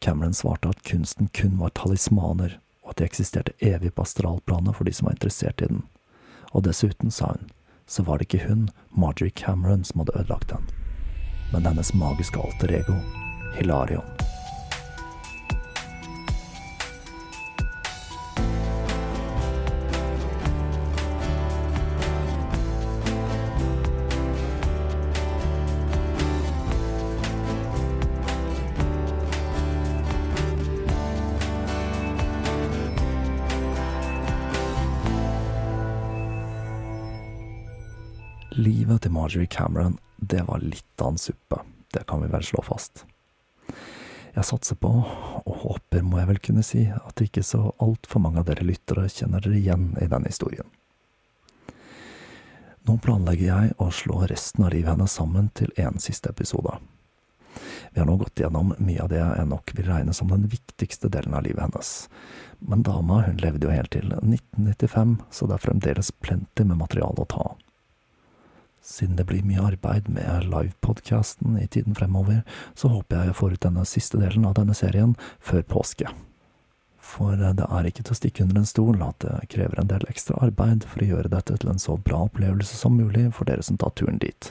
Cameron 0.00 0.34
svarte 0.34 0.72
at 0.72 0.82
kunsten 0.88 1.28
kun 1.36 1.58
var 1.60 1.76
talismaner, 1.76 2.56
og 2.82 2.94
at 2.94 3.02
de 3.02 3.08
eksisterte 3.10 3.56
evig 3.60 3.92
på 3.94 4.08
astralplanet 4.08 4.76
for 4.76 4.88
de 4.88 4.96
som 4.96 5.10
var 5.10 5.18
interessert 5.18 5.60
i 5.60 5.68
den. 5.68 5.84
Og 6.56 6.64
dessuten, 6.64 7.12
sa 7.12 7.34
hun, 7.34 7.52
så 7.86 8.02
var 8.06 8.18
det 8.18 8.30
ikke 8.30 8.46
hun, 8.48 8.70
Marjorie 8.96 9.36
Cameron, 9.36 9.84
som 9.84 10.00
hadde 10.00 10.16
ødelagt 10.16 10.56
den, 10.56 10.66
men 11.52 11.68
hennes 11.68 11.92
magiske 11.94 12.40
alter 12.40 12.72
ego, 12.80 12.96
Hilarion. 13.58 14.39
Livet 38.60 39.02
til 39.02 39.12
Marjorie 39.14 39.46
Cameron, 39.46 39.94
det 40.16 40.42
var 40.44 40.60
litt 40.60 41.00
av 41.00 41.14
en 41.14 41.18
suppe, 41.18 41.62
det 41.94 42.02
kan 42.06 42.20
vi 42.20 42.26
vel 42.28 42.42
slå 42.44 42.60
fast. 42.66 43.06
Jeg 44.34 44.44
satser 44.44 44.76
på, 44.76 44.90
og 45.40 45.54
håper 45.62 46.04
må 46.04 46.18
jeg 46.20 46.28
vel 46.28 46.40
kunne 46.44 46.64
si, 46.66 46.82
at 46.92 47.22
ikke 47.24 47.40
så 47.46 47.70
altfor 47.80 48.20
mange 48.20 48.42
av 48.42 48.50
dere 48.50 48.66
lyttere 48.68 49.06
kjenner 49.08 49.40
dere 49.40 49.56
igjen 49.56 49.86
i 49.96 50.10
denne 50.12 50.28
historien. 50.28 50.68
Nå 52.84 52.98
planlegger 53.00 53.46
jeg 53.48 53.78
å 53.80 53.88
slå 53.96 54.26
resten 54.28 54.68
av 54.68 54.74
livet 54.74 54.92
hennes 54.92 55.16
sammen 55.16 55.48
til 55.56 55.72
én 55.80 55.96
siste 55.96 56.28
episode. 56.28 56.76
Vi 57.94 58.02
har 58.02 58.10
nå 58.10 58.18
gått 58.20 58.44
gjennom 58.44 58.74
mye 58.76 59.00
av 59.06 59.08
det 59.14 59.22
jeg 59.22 59.48
nok 59.54 59.72
vil 59.78 59.88
regne 59.88 60.12
som 60.20 60.28
den 60.36 60.44
viktigste 60.52 61.08
delen 61.08 61.32
av 61.32 61.48
livet 61.48 61.64
hennes, 61.64 61.94
men 62.60 62.84
dama 62.84 63.22
hun 63.24 63.40
levde 63.40 63.70
jo 63.70 63.72
helt 63.72 63.96
til 63.96 64.12
1995, 64.20 65.16
så 65.32 65.48
det 65.48 65.56
er 65.56 65.66
fremdeles 65.70 66.14
plenty 66.20 66.68
med 66.68 66.84
materiale 66.84 67.24
å 67.24 67.30
ta 67.32 67.48
av. 67.54 67.66
Siden 68.90 69.14
det 69.16 69.28
blir 69.28 69.44
mye 69.46 69.62
arbeid 69.62 70.08
med 70.10 70.48
livepodkasten 70.50 71.54
i 71.60 71.68
tiden 71.70 71.94
fremover, 71.94 72.42
så 72.74 72.90
håper 72.90 73.16
jeg 73.20 73.30
jeg 73.30 73.38
får 73.38 73.54
ut 73.54 73.68
denne 73.68 73.86
siste 73.86 74.18
delen 74.18 74.48
av 74.48 74.56
denne 74.58 74.74
serien 74.74 75.14
før 75.38 75.62
påske. 75.76 76.10
For 77.10 77.38
det 77.38 77.66
er 77.66 77.86
ikke 77.88 78.04
til 78.06 78.14
å 78.14 78.18
stikke 78.18 78.44
under 78.44 78.60
en 78.60 78.68
stol 78.68 79.00
at 79.02 79.22
det 79.24 79.48
krever 79.54 79.80
en 79.80 79.88
del 79.90 80.04
ekstra 80.10 80.36
arbeid 80.44 80.84
for 80.86 81.02
å 81.02 81.08
gjøre 81.08 81.32
dette 81.32 81.56
til 81.58 81.72
en 81.72 81.82
så 81.82 81.96
bra 82.08 82.24
opplevelse 82.26 82.76
som 82.76 82.98
mulig 82.98 83.28
for 83.34 83.50
dere 83.50 83.64
som 83.66 83.78
tar 83.80 83.94
turen 83.98 84.20
dit, 84.22 84.50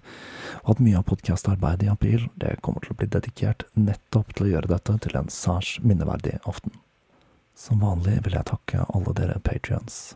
og 0.63 0.73
at 0.75 0.83
mye 0.83 0.99
av 0.99 1.07
podkastarbeidet 1.11 1.87
i 1.87 1.91
april 1.93 2.27
det 2.41 2.57
kommer 2.65 2.83
til 2.83 2.95
å 2.95 2.99
bli 2.99 3.09
dedikert 3.11 3.67
nettopp 3.79 4.33
til 4.35 4.47
å 4.47 4.53
gjøre 4.55 4.73
dette 4.73 4.97
til 5.05 5.19
en 5.19 5.31
særs 5.33 5.75
minneverdig 5.83 6.39
aften. 6.43 6.75
Som 7.59 7.83
vanlig 7.83 8.21
vil 8.25 8.39
jeg 8.39 8.51
takke 8.51 8.87
alle 8.87 9.15
dere 9.15 9.39
patrions. 9.43 10.15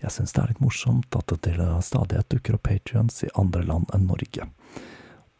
Jeg 0.00 0.14
syns 0.14 0.32
det 0.36 0.42
er 0.42 0.52
litt 0.52 0.62
morsomt 0.64 1.16
at 1.18 1.28
det 1.32 1.40
til 1.44 1.60
stadighet 1.84 2.30
dukker 2.32 2.56
opp 2.56 2.68
patrions 2.68 3.22
i 3.26 3.32
andre 3.40 3.64
land 3.66 3.92
enn 3.96 4.08
Norge, 4.08 4.48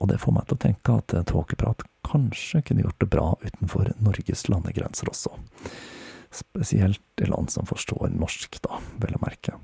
og 0.01 0.09
det 0.09 0.21
får 0.21 0.37
meg 0.37 0.49
til 0.49 0.57
å 0.57 0.65
tenke 0.65 0.99
at 1.01 1.15
Tåkeprat 1.29 1.85
kanskje 2.07 2.63
kunne 2.65 2.85
gjort 2.87 3.01
det 3.01 3.11
bra 3.13 3.27
utenfor 3.45 3.93
Norges 4.01 4.47
landegrenser 4.49 5.11
også. 5.13 5.33
Spesielt 6.31 7.21
i 7.21 7.29
land 7.29 7.51
som 7.51 7.67
forstår 7.69 8.13
norsk, 8.15 8.61
da, 8.65 8.79
vel 9.03 9.17
å 9.19 9.23
merke. 9.25 9.57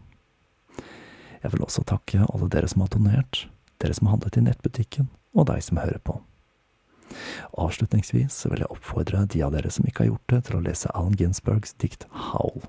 Jeg 1.42 1.52
vil 1.54 1.62
også 1.64 1.84
takke 1.86 2.24
alle 2.26 2.48
dere 2.50 2.68
som 2.68 2.82
har 2.82 2.90
donert, 2.92 3.44
dere 3.82 3.94
som 3.94 4.08
har 4.08 4.16
handlet 4.16 4.40
i 4.40 4.46
nettbutikken, 4.48 5.10
og 5.36 5.46
deg 5.50 5.62
som 5.62 5.78
hører 5.78 6.00
på. 6.02 6.18
Avslutningsvis 7.56 8.40
vil 8.50 8.64
jeg 8.64 8.72
oppfordre 8.72 9.24
de 9.30 9.42
av 9.46 9.54
dere 9.54 9.70
som 9.72 9.86
ikke 9.86 10.04
har 10.04 10.10
gjort 10.10 10.32
det, 10.32 10.40
til 10.48 10.58
å 10.58 10.64
lese 10.64 10.92
Alan 10.92 11.16
Ginsbergs 11.16 11.76
dikt 11.80 12.08
Howl. 12.10 12.64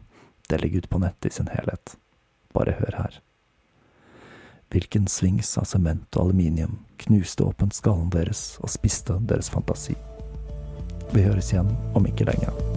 Det 0.47 0.61
ligger 0.61 0.83
ute 0.83 0.91
på 0.91 0.99
nettet 1.03 1.31
i 1.31 1.35
sin 1.35 1.51
helhet. 1.51 1.97
Bare 2.53 2.77
hør 2.79 2.97
her. 2.97 3.19
Hvilken 4.71 5.07
svings 5.07 5.53
av 5.57 5.67
sement 5.67 6.07
og 6.15 6.27
aluminium 6.27 6.79
knuste 7.03 7.45
åpent 7.47 7.75
skallen 7.75 8.09
deres 8.11 8.57
og 8.63 8.71
spiste 8.71 9.19
deres 9.29 9.51
fantasi. 9.53 9.95
Vi 11.13 11.23
høres 11.23 11.53
igjen 11.53 11.71
om 11.95 12.07
ikke 12.07 12.27
lenge. 12.27 12.76